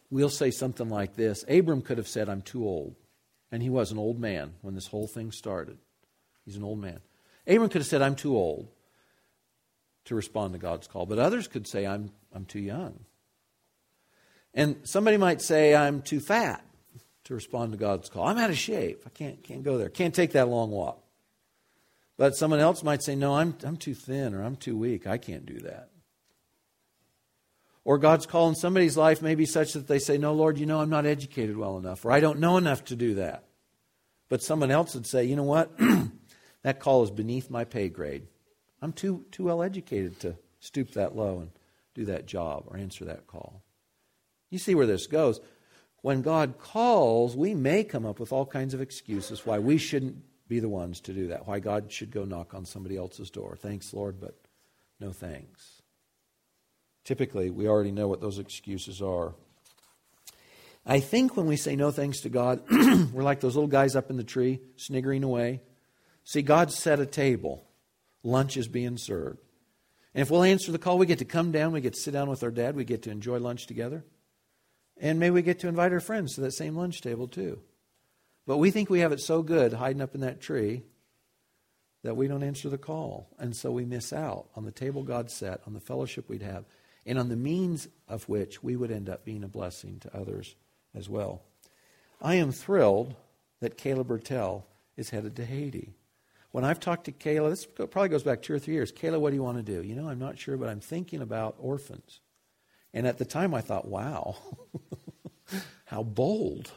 we'll 0.09 0.29
say 0.29 0.49
something 0.49 0.89
like 0.89 1.15
this 1.15 1.45
Abram 1.47 1.83
could 1.83 1.99
have 1.99 2.07
said, 2.07 2.27
I'm 2.27 2.41
too 2.41 2.65
old. 2.65 2.95
And 3.51 3.61
he 3.61 3.69
was 3.69 3.91
an 3.91 3.99
old 3.99 4.19
man 4.19 4.55
when 4.61 4.73
this 4.73 4.88
whole 4.88 5.07
thing 5.07 5.31
started. 5.31 5.77
He's 6.43 6.55
an 6.55 6.63
old 6.63 6.79
man. 6.79 7.01
Abram 7.47 7.69
could 7.69 7.81
have 7.81 7.88
said, 7.88 8.01
I'm 8.01 8.15
too 8.15 8.36
old 8.36 8.67
to 10.05 10.15
respond 10.15 10.53
to 10.53 10.60
God's 10.60 10.88
call. 10.88 11.05
But 11.05 11.19
others 11.19 11.47
could 11.47 11.67
say, 11.67 11.86
I'm, 11.86 12.12
I'm 12.34 12.45
too 12.45 12.60
young. 12.60 12.99
And 14.53 14.77
somebody 14.84 15.17
might 15.17 15.41
say, 15.41 15.75
I'm 15.75 16.01
too 16.01 16.19
fat 16.19 16.63
to 17.25 17.34
respond 17.34 17.73
to 17.73 17.77
God's 17.77 18.10
call. 18.10 18.27
I'm 18.27 18.38
out 18.38 18.49
of 18.49 18.58
shape. 18.58 19.03
I 19.05 19.10
can't, 19.10 19.43
can't 19.43 19.63
go 19.63 19.77
there. 19.77 19.89
Can't 19.89 20.13
take 20.13 20.31
that 20.31 20.47
long 20.47 20.71
walk. 20.71 21.01
But 22.17 22.36
someone 22.36 22.60
else 22.60 22.81
might 22.81 23.03
say, 23.03 23.15
No, 23.15 23.36
I'm, 23.36 23.55
I'm 23.63 23.77
too 23.77 23.93
thin 23.93 24.34
or 24.34 24.41
I'm 24.41 24.55
too 24.55 24.77
weak. 24.77 25.05
I 25.05 25.17
can't 25.17 25.45
do 25.45 25.60
that. 25.60 25.89
Or 27.84 27.97
God's 27.97 28.25
call 28.25 28.47
in 28.49 28.55
somebody's 28.55 28.97
life 28.97 29.21
may 29.21 29.36
be 29.36 29.45
such 29.45 29.73
that 29.73 29.88
they 29.88 29.99
say, 29.99 30.17
No, 30.17 30.34
Lord, 30.34 30.58
you 30.58 30.65
know, 30.65 30.79
I'm 30.79 30.89
not 30.89 31.05
educated 31.05 31.58
well 31.58 31.77
enough, 31.77 32.05
or 32.05 32.12
I 32.12 32.21
don't 32.21 32.39
know 32.39 32.58
enough 32.58 32.86
to 32.86 32.95
do 32.95 33.15
that. 33.15 33.43
But 34.29 34.41
someone 34.41 34.71
else 34.71 34.95
would 34.95 35.05
say, 35.05 35.25
You 35.25 35.36
know 35.36 35.43
what? 35.43 35.71
that 36.65 36.80
call 36.80 37.04
is 37.04 37.12
beneath 37.12 37.51
my 37.51 37.63
pay 37.63 37.89
grade. 37.89 38.25
I'm 38.82 38.91
too, 38.91 39.23
too 39.30 39.43
well 39.43 39.62
educated 39.62 40.19
to 40.21 40.36
stoop 40.60 40.93
that 40.93 41.15
low 41.15 41.38
and 41.38 41.51
do 41.93 42.06
that 42.06 42.25
job 42.25 42.63
or 42.65 42.75
answer 42.75 43.06
that 43.06 43.28
call. 43.28 43.62
You 44.49 44.58
see 44.58 44.73
where 44.73 44.88
this 44.88 45.06
goes. 45.06 45.39
When 46.01 46.23
God 46.23 46.58
calls, 46.58 47.36
we 47.36 47.54
may 47.54 47.84
come 47.84 48.04
up 48.04 48.19
with 48.19 48.34
all 48.34 48.47
kinds 48.47 48.73
of 48.73 48.82
excuses 48.82 49.45
why 49.45 49.60
we 49.60 49.78
shouldn't 49.78 50.15
be 50.47 50.60
the 50.60 50.67
ones 50.67 51.01
to 51.01 51.13
do 51.13 51.28
that, 51.28 51.47
why 51.47 51.60
God 51.60 51.91
should 51.91 52.10
go 52.10 52.25
knock 52.25 52.56
on 52.56 52.65
somebody 52.65 52.97
else's 52.97 53.30
door. 53.30 53.56
Thanks, 53.56 53.93
Lord, 53.93 54.19
but 54.19 54.36
no 54.99 55.12
thanks. 55.12 55.84
Typically, 57.04 57.51
we 57.51 57.67
already 57.67 57.91
know 57.91 58.08
what 58.08 58.21
those 58.21 58.39
excuses 58.39 59.04
are. 59.04 59.36
I 60.84 60.99
think 60.99 61.38
when 61.38 61.45
we 61.45 61.58
say 61.58 61.75
no 61.75 61.91
thanks 61.91 62.21
to 62.21 62.30
God, 62.30 62.63
we're 63.13 63.21
like 63.21 63.39
those 63.39 63.56
little 63.56 63.67
guys 63.67 63.95
up 63.95 64.10
in 64.10 64.17
the 64.17 64.23
tree, 64.23 64.62
sniggering 64.78 65.23
away. 65.23 65.62
See, 66.25 66.41
God 66.41 66.71
set 66.71 66.99
a 66.99 67.05
table 67.05 67.63
lunch 68.23 68.57
is 68.57 68.67
being 68.67 68.97
served. 68.97 69.39
And 70.13 70.21
if 70.21 70.31
we'll 70.31 70.43
answer 70.43 70.71
the 70.71 70.79
call, 70.79 70.97
we 70.97 71.05
get 71.05 71.19
to 71.19 71.25
come 71.25 71.51
down, 71.51 71.71
we 71.71 71.81
get 71.81 71.93
to 71.93 71.99
sit 71.99 72.11
down 72.11 72.29
with 72.29 72.43
our 72.43 72.51
dad, 72.51 72.75
we 72.75 72.83
get 72.83 73.03
to 73.03 73.11
enjoy 73.11 73.38
lunch 73.38 73.67
together. 73.67 74.03
And 74.97 75.19
maybe 75.19 75.35
we 75.35 75.41
get 75.41 75.59
to 75.59 75.67
invite 75.67 75.93
our 75.93 75.99
friends 75.99 76.35
to 76.35 76.41
that 76.41 76.53
same 76.53 76.75
lunch 76.75 77.01
table 77.01 77.27
too. 77.27 77.61
But 78.47 78.57
we 78.57 78.71
think 78.71 78.89
we 78.89 78.99
have 78.99 79.11
it 79.11 79.19
so 79.19 79.43
good 79.43 79.73
hiding 79.73 80.01
up 80.01 80.15
in 80.15 80.21
that 80.21 80.41
tree 80.41 80.83
that 82.03 82.15
we 82.15 82.27
don't 82.27 82.43
answer 82.43 82.69
the 82.69 82.77
call. 82.77 83.29
And 83.38 83.55
so 83.55 83.71
we 83.71 83.85
miss 83.85 84.13
out 84.13 84.47
on 84.55 84.65
the 84.65 84.71
table 84.71 85.03
God 85.03 85.29
set, 85.29 85.61
on 85.67 85.73
the 85.73 85.79
fellowship 85.79 86.29
we'd 86.29 86.41
have, 86.41 86.65
and 87.05 87.19
on 87.19 87.29
the 87.29 87.35
means 87.35 87.88
of 88.07 88.27
which 88.29 88.63
we 88.63 88.75
would 88.75 88.91
end 88.91 89.09
up 89.09 89.25
being 89.25 89.43
a 89.43 89.47
blessing 89.47 89.99
to 89.99 90.17
others 90.17 90.55
as 90.95 91.09
well. 91.09 91.43
I 92.21 92.35
am 92.35 92.51
thrilled 92.51 93.15
that 93.59 93.77
Kayla 93.77 94.05
Bertel 94.05 94.63
is 94.95 95.09
headed 95.09 95.35
to 95.35 95.45
Haiti. 95.45 95.93
When 96.56 96.63
I've 96.63 96.80
talked 96.80 97.04
to 97.04 97.12
Kayla, 97.12 97.50
this 97.50 97.65
probably 97.65 98.08
goes 98.08 98.24
back 98.24 98.41
two 98.41 98.54
or 98.54 98.60
three 98.60 98.76
years. 98.76 98.89
Kayla, 98.89 99.20
what 99.20 99.32
do 99.32 99.36
you 99.36 99.44
want 99.44 99.58
to 99.58 99.62
do? 99.62 99.86
You 99.86 99.94
know, 99.94 100.08
I'm 100.08 100.20
not 100.20 100.39
sure, 100.39 100.56
but 100.56 100.70
I'm 100.70 100.80
thinking 100.80 101.22
about 101.22 101.58
orphans. 101.60 102.22
And 102.94 103.06
at 103.06 103.18
the 103.18 103.26
time, 103.26 103.54
I 103.54 103.60
thought, 103.60 103.89
wow, 103.89 104.38
how 105.86 106.04
bold. 106.04 106.72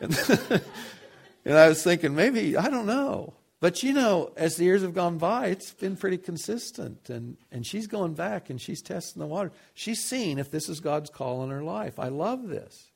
And, 0.00 0.18
and 1.44 1.54
I 1.54 1.68
was 1.68 1.84
thinking, 1.84 2.14
maybe, 2.14 2.56
I 2.56 2.70
don't 2.70 2.86
know. 2.86 3.34
But 3.60 3.82
you 3.82 3.92
know, 3.92 4.32
as 4.38 4.56
the 4.56 4.64
years 4.64 4.80
have 4.80 4.94
gone 4.94 5.18
by, 5.18 5.48
it's 5.48 5.70
been 5.74 5.98
pretty 5.98 6.16
consistent. 6.16 7.10
And, 7.10 7.36
and 7.52 7.66
she's 7.66 7.86
going 7.86 8.14
back 8.14 8.48
and 8.48 8.58
she's 8.58 8.80
testing 8.80 9.20
the 9.20 9.26
water. 9.26 9.52
She's 9.74 10.02
seeing 10.02 10.38
if 10.38 10.50
this 10.50 10.66
is 10.70 10.80
God's 10.80 11.10
call 11.10 11.44
in 11.44 11.50
her 11.50 11.62
life. 11.62 11.98
I 11.98 12.08
love 12.08 12.48
this. 12.48 12.90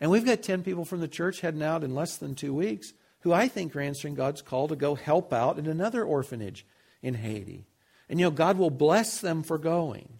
And 0.00 0.10
we've 0.10 0.26
got 0.26 0.42
10 0.42 0.64
people 0.64 0.84
from 0.84 0.98
the 0.98 1.06
church 1.06 1.42
heading 1.42 1.62
out 1.62 1.84
in 1.84 1.94
less 1.94 2.16
than 2.16 2.34
two 2.34 2.52
weeks 2.52 2.92
who 3.28 3.34
I 3.34 3.46
think 3.46 3.76
are 3.76 3.80
answering 3.80 4.14
God's 4.14 4.40
call 4.40 4.68
to 4.68 4.76
go 4.76 4.94
help 4.94 5.34
out 5.34 5.58
in 5.58 5.66
another 5.66 6.02
orphanage 6.02 6.64
in 7.02 7.12
Haiti. 7.12 7.66
And 8.08 8.18
you 8.18 8.24
know, 8.24 8.30
God 8.30 8.56
will 8.56 8.70
bless 8.70 9.20
them 9.20 9.42
for 9.42 9.58
going, 9.58 10.18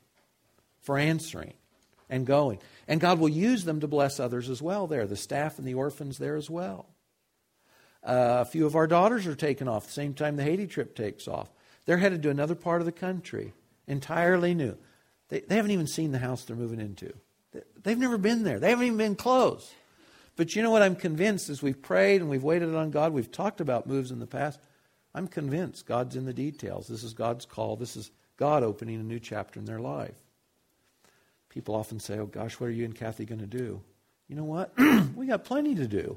for 0.83 0.99
answering 0.99 1.55
and 2.11 2.27
going. 2.27 2.59
And 2.87 3.01
God 3.01 3.18
will 3.18 3.31
use 3.31 3.64
them 3.64 3.81
to 3.81 3.88
bless 3.88 4.21
others 4.21 4.51
as 4.51 4.61
well 4.61 4.87
there, 4.87 5.07
the 5.07 5.16
staff 5.16 5.59
and 5.59 5.66
the 5.66 5.73
orphans 5.73 6.18
there 6.18 6.37
as 6.37 6.51
well. 6.51 6.90
Uh, 8.05 8.40
a 8.40 8.44
few 8.44 8.66
of 8.66 8.77
our 8.77 8.87
daughters 8.87 9.27
are 9.27 9.35
taken 9.35 9.68
off 9.68 9.87
the 9.87 9.92
same 9.92 10.12
time 10.12 10.37
the 10.37 10.44
Haiti 10.44 10.66
trip 10.66 10.94
takes 10.94 11.27
off. 11.27 11.51
They're 11.87 11.97
headed 11.97 12.23
to 12.25 12.31
another 12.31 12.55
part 12.55 12.83
of 12.83 12.87
the 12.87 12.92
country, 12.92 13.55
entirely 13.87 14.53
new. 14.53 14.77
They, 15.31 15.40
they 15.40 15.57
haven't 15.57 15.71
even 15.71 15.87
seen 15.87 16.12
the 16.12 16.18
house 16.18 16.44
they're 16.44 16.57
moving 16.57 16.81
into. 16.81 17.14
They've 17.83 17.97
never 17.97 18.18
been 18.18 18.42
there. 18.42 18.59
They 18.59 18.68
haven't 18.68 18.85
even 18.85 18.99
been 18.99 19.16
close. 19.16 19.73
But 20.38 20.55
you 20.55 20.62
know 20.62 20.70
what? 20.70 20.83
I'm 20.83 20.94
convinced 20.94 21.51
as 21.51 21.62
we've 21.64 21.83
prayed 21.83 22.20
and 22.20 22.31
we've 22.31 22.44
waited 22.44 22.72
on 22.72 22.92
God, 22.92 23.12
we've 23.12 23.31
talked 23.31 23.61
about 23.61 23.88
moves 23.88 24.12
in 24.12 24.20
the 24.20 24.27
past. 24.27 24.61
I'm 25.12 25.27
convinced 25.27 25.85
God's 25.85 26.14
in 26.14 26.27
the 26.27 26.33
details. 26.33 26.87
This 26.87 27.03
is 27.03 27.12
God's 27.12 27.44
call. 27.44 27.74
This 27.74 27.96
is 27.96 28.12
God 28.37 28.62
opening 28.62 29.01
a 29.01 29.03
new 29.03 29.18
chapter 29.18 29.59
in 29.59 29.66
their 29.66 29.81
life. 29.81 30.14
People 31.48 31.74
often 31.74 31.98
say, 31.98 32.20
Oh 32.20 32.27
gosh, 32.27 32.61
what 32.61 32.68
are 32.68 32.72
you 32.72 32.85
and 32.85 32.94
Kathy 32.94 33.24
going 33.24 33.40
to 33.40 33.48
do? 33.48 33.81
You 34.29 34.37
know 34.37 34.44
what? 34.44 34.72
we 35.16 35.27
got 35.27 35.42
plenty 35.42 35.74
to 35.74 35.88
do. 35.88 36.16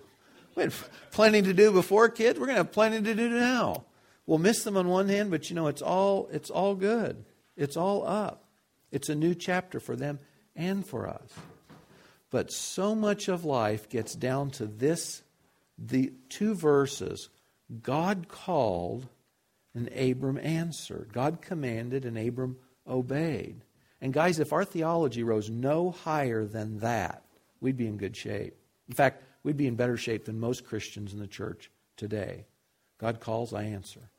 We 0.56 0.64
had 0.64 0.74
plenty 1.12 1.42
to 1.42 1.54
do 1.54 1.72
before 1.72 2.08
kids. 2.08 2.40
We're 2.40 2.46
going 2.46 2.58
to 2.58 2.64
have 2.64 2.72
plenty 2.72 3.02
to 3.02 3.16
do 3.16 3.28
now. 3.28 3.86
We'll 4.28 4.38
miss 4.38 4.64
them 4.64 4.78
on 4.78 4.88
one 4.88 5.10
hand, 5.10 5.32
but 5.32 5.50
you 5.50 5.56
know, 5.56 5.66
it's 5.66 5.82
all, 5.82 6.30
it's 6.32 6.52
all 6.52 6.76
good. 6.76 7.26
It's 7.58 7.76
all 7.76 8.08
up. 8.08 8.46
It's 8.92 9.10
a 9.10 9.16
new 9.16 9.34
chapter 9.34 9.80
for 9.80 9.96
them 9.96 10.20
and 10.56 10.86
for 10.86 11.08
us. 11.08 11.32
But 12.32 12.52
so 12.52 12.96
much 12.96 13.28
of 13.28 13.46
life 13.46 13.90
gets 13.90 14.16
down 14.16 14.50
to 14.52 14.66
this 14.66 15.22
the 15.78 16.14
two 16.30 16.56
verses 16.56 17.30
God 17.84 18.28
called 18.28 19.08
and 19.74 19.90
Abram 19.94 20.38
answered. 20.38 21.12
God 21.14 21.42
commanded 21.42 22.06
and 22.06 22.18
Abram 22.18 22.58
obeyed. 22.88 23.62
And 24.02 24.14
guys, 24.14 24.40
if 24.40 24.52
our 24.52 24.66
theology 24.66 25.24
rose 25.24 25.50
no 25.50 25.92
higher 25.92 26.46
than 26.46 26.80
that, 26.80 27.24
we'd 27.60 27.78
be 27.78 27.88
in 27.88 27.98
good 27.98 28.18
shape. 28.18 28.56
In 28.90 28.96
fact, 28.96 29.24
we'd 29.44 29.58
be 29.58 29.68
in 29.68 29.76
better 29.76 29.98
shape 29.98 30.26
than 30.26 30.40
most 30.40 30.66
Christians 30.66 31.14
in 31.14 31.20
the 31.20 31.28
church 31.28 31.70
today. 31.96 32.46
God 32.98 33.20
calls, 33.20 33.54
I 33.54 33.64
answer. 33.64 34.10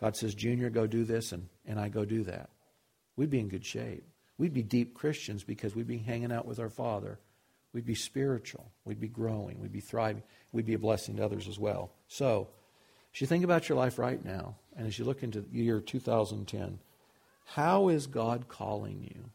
God 0.00 0.16
says, 0.16 0.34
Junior, 0.34 0.70
go 0.70 0.86
do 0.86 1.04
this, 1.04 1.32
and, 1.32 1.48
and 1.66 1.78
I 1.80 1.88
go 1.88 2.04
do 2.04 2.22
that. 2.24 2.50
We'd 3.16 3.30
be 3.30 3.40
in 3.40 3.48
good 3.48 3.64
shape. 3.64 4.04
We'd 4.38 4.54
be 4.54 4.62
deep 4.62 4.94
Christians 4.94 5.42
because 5.42 5.74
we'd 5.74 5.86
be 5.86 5.98
hanging 5.98 6.32
out 6.32 6.46
with 6.46 6.58
our 6.58 6.68
Father 6.68 7.18
We'd 7.76 7.84
be 7.84 7.94
spiritual. 7.94 8.72
We'd 8.86 9.00
be 9.00 9.06
growing. 9.06 9.60
We'd 9.60 9.70
be 9.70 9.82
thriving. 9.82 10.22
We'd 10.50 10.64
be 10.64 10.72
a 10.72 10.78
blessing 10.78 11.16
to 11.16 11.24
others 11.26 11.46
as 11.46 11.58
well. 11.58 11.92
So, 12.08 12.48
as 13.14 13.20
you 13.20 13.26
think 13.26 13.44
about 13.44 13.68
your 13.68 13.76
life 13.76 13.98
right 13.98 14.24
now, 14.24 14.56
and 14.74 14.86
as 14.86 14.98
you 14.98 15.04
look 15.04 15.22
into 15.22 15.42
the 15.42 15.58
year 15.58 15.82
2010, 15.82 16.78
how 17.44 17.88
is 17.88 18.06
God 18.06 18.48
calling 18.48 19.02
you? 19.02 19.28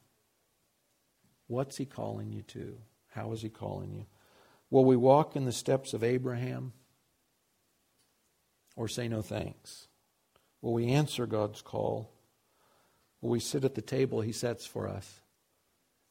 What's 1.46 1.78
He 1.78 1.86
calling 1.86 2.32
you 2.32 2.42
to? 2.42 2.80
How 3.12 3.32
is 3.32 3.44
He 3.44 3.50
calling 3.50 3.94
you? 3.94 4.08
Will 4.72 4.86
we 4.86 4.96
walk 4.96 5.36
in 5.36 5.46
the 5.46 5.52
steps 5.52 5.94
of 5.94 6.04
Abraham 6.04 6.74
or 8.76 8.88
say 8.88 9.08
no 9.08 9.22
thanks? 9.22 9.88
Will 10.64 10.74
we 10.74 10.88
answer 10.88 11.28
God's 11.28 11.62
call? 11.62 12.12
Will 13.22 13.30
we 13.30 13.40
sit 13.40 13.64
at 13.66 13.76
the 13.76 13.84
table 13.84 14.22
He 14.22 14.32
sets 14.32 14.66
for 14.66 14.88
us? 14.88 15.21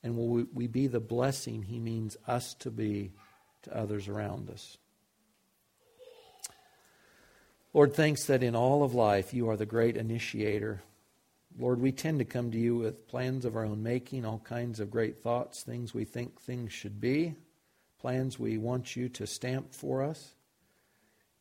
And 0.02 0.16
will 0.16 0.46
we 0.52 0.66
be 0.66 0.86
the 0.86 1.00
blessing 1.00 1.62
he 1.62 1.78
means 1.78 2.16
us 2.26 2.54
to 2.54 2.70
be 2.70 3.12
to 3.62 3.76
others 3.76 4.08
around 4.08 4.48
us? 4.50 4.78
Lord, 7.72 7.94
thanks 7.94 8.24
that 8.26 8.42
in 8.42 8.56
all 8.56 8.82
of 8.82 8.94
life 8.94 9.32
you 9.32 9.48
are 9.48 9.56
the 9.56 9.66
great 9.66 9.96
initiator. 9.96 10.82
Lord, 11.58 11.80
we 11.80 11.92
tend 11.92 12.18
to 12.18 12.24
come 12.24 12.50
to 12.50 12.58
you 12.58 12.76
with 12.76 13.06
plans 13.06 13.44
of 13.44 13.56
our 13.56 13.64
own 13.64 13.82
making, 13.82 14.24
all 14.24 14.40
kinds 14.40 14.80
of 14.80 14.90
great 14.90 15.18
thoughts, 15.18 15.62
things 15.62 15.92
we 15.92 16.04
think 16.04 16.40
things 16.40 16.72
should 16.72 17.00
be, 17.00 17.34
plans 18.00 18.38
we 18.38 18.56
want 18.56 18.96
you 18.96 19.08
to 19.10 19.26
stamp 19.26 19.74
for 19.74 20.02
us. 20.02 20.34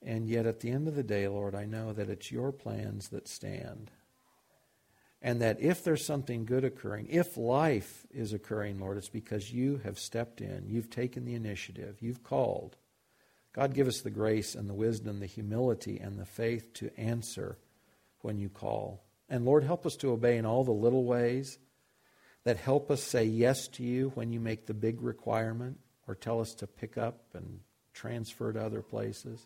And 0.01 0.28
yet 0.28 0.45
at 0.45 0.60
the 0.60 0.72
end 0.72 0.88
of 0.88 0.95
the 0.95 1.03
day, 1.03 1.28
Lord, 1.28 1.55
I 1.55 1.66
know 1.66 1.93
that 1.93 2.10
it's 2.10 2.32
your 2.32 2.51
plans 2.51 3.10
that 3.10 3.28
stand. 3.28 3.91
And 5.22 5.41
that 5.41 5.59
if 5.59 5.84
there's 5.84 6.05
something 6.05 6.45
good 6.45 6.63
occurring, 6.63 7.07
if 7.09 7.36
life 7.36 8.05
is 8.09 8.32
occurring, 8.32 8.80
Lord, 8.80 8.97
it's 8.97 9.09
because 9.09 9.51
you 9.51 9.82
have 9.84 9.99
stepped 9.99 10.39
in. 10.39 10.65
You've 10.67 10.89
taken 10.89 11.26
the 11.26 11.36
initiative. 11.36 11.97
You've 11.99 12.24
called. 12.24 12.78
God, 13.51 13.74
give 13.74 13.88
us 13.88 14.01
the 14.01 14.09
grace 14.09 14.55
and 14.55 14.70
the 14.70 14.74
wisdom, 14.74 15.20
the 15.20 15.26
humility 15.26 15.99
and 15.99 16.17
the 16.17 16.26
faith 16.26 16.74
to 16.76 16.97
answer 16.97 17.57
when 18.22 18.38
you 18.38 18.47
call. 18.47 19.03
And 19.28 19.45
Lord, 19.45 19.63
help 19.63 19.86
us 19.86 19.95
to 19.97 20.11
obey 20.11 20.38
in 20.38 20.45
all 20.45 20.63
the 20.63 20.72
little 20.72 21.03
ways 21.03 21.57
that 22.45 22.57
help 22.57 22.89
us 22.89 23.03
say 23.03 23.26
yes 23.26 23.67
to 23.67 23.84
you 23.84 24.11
when 24.15 24.32
you 24.32 24.39
make 24.39 24.65
the 24.65 24.74
big 24.74 25.01
requirement 25.01 25.80
or 26.07 26.15
tell 26.15 26.39
us 26.39 26.53
to 26.55 26.67
pick 26.67 26.97
up 26.97 27.22
and 27.34 27.59
transfer 27.93 28.53
to 28.53 28.63
other 28.63 28.82
places. 28.82 29.45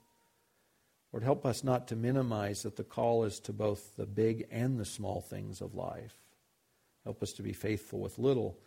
Lord, 1.13 1.23
help 1.23 1.45
us 1.45 1.63
not 1.63 1.87
to 1.89 1.95
minimize 1.95 2.63
that 2.63 2.75
the 2.75 2.83
call 2.83 3.23
is 3.23 3.39
to 3.41 3.53
both 3.53 3.95
the 3.95 4.07
big 4.07 4.47
and 4.51 4.79
the 4.79 4.85
small 4.85 5.21
things 5.21 5.61
of 5.61 5.75
life. 5.75 6.15
Help 7.03 7.21
us 7.21 7.33
to 7.33 7.43
be 7.43 7.53
faithful 7.53 7.99
with 7.99 8.17
little 8.17 8.57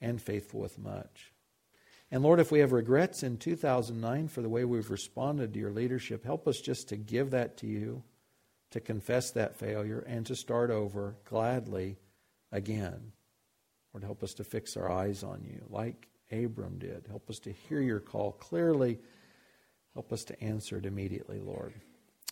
and 0.00 0.22
faithful 0.22 0.60
with 0.60 0.78
much. 0.78 1.32
And 2.12 2.22
Lord, 2.22 2.38
if 2.38 2.52
we 2.52 2.60
have 2.60 2.70
regrets 2.70 3.24
in 3.24 3.38
2009 3.38 4.28
for 4.28 4.40
the 4.40 4.48
way 4.48 4.64
we've 4.64 4.90
responded 4.90 5.52
to 5.52 5.58
your 5.58 5.72
leadership, 5.72 6.24
help 6.24 6.46
us 6.46 6.60
just 6.60 6.88
to 6.90 6.96
give 6.96 7.32
that 7.32 7.56
to 7.58 7.66
you, 7.66 8.04
to 8.70 8.78
confess 8.78 9.32
that 9.32 9.56
failure, 9.56 10.04
and 10.06 10.24
to 10.26 10.36
start 10.36 10.70
over 10.70 11.16
gladly 11.24 11.96
again. 12.52 13.12
Lord, 13.92 14.04
help 14.04 14.22
us 14.22 14.34
to 14.34 14.44
fix 14.44 14.76
our 14.76 14.88
eyes 14.88 15.24
on 15.24 15.42
you 15.44 15.64
like 15.70 16.06
Abram 16.30 16.78
did. 16.78 17.06
Help 17.08 17.28
us 17.28 17.40
to 17.40 17.50
hear 17.50 17.80
your 17.80 18.00
call 18.00 18.30
clearly. 18.32 19.00
Help 19.94 20.12
us 20.12 20.22
to 20.24 20.40
answer 20.40 20.76
it 20.76 20.86
immediately, 20.86 21.40
Lord. 21.40 21.74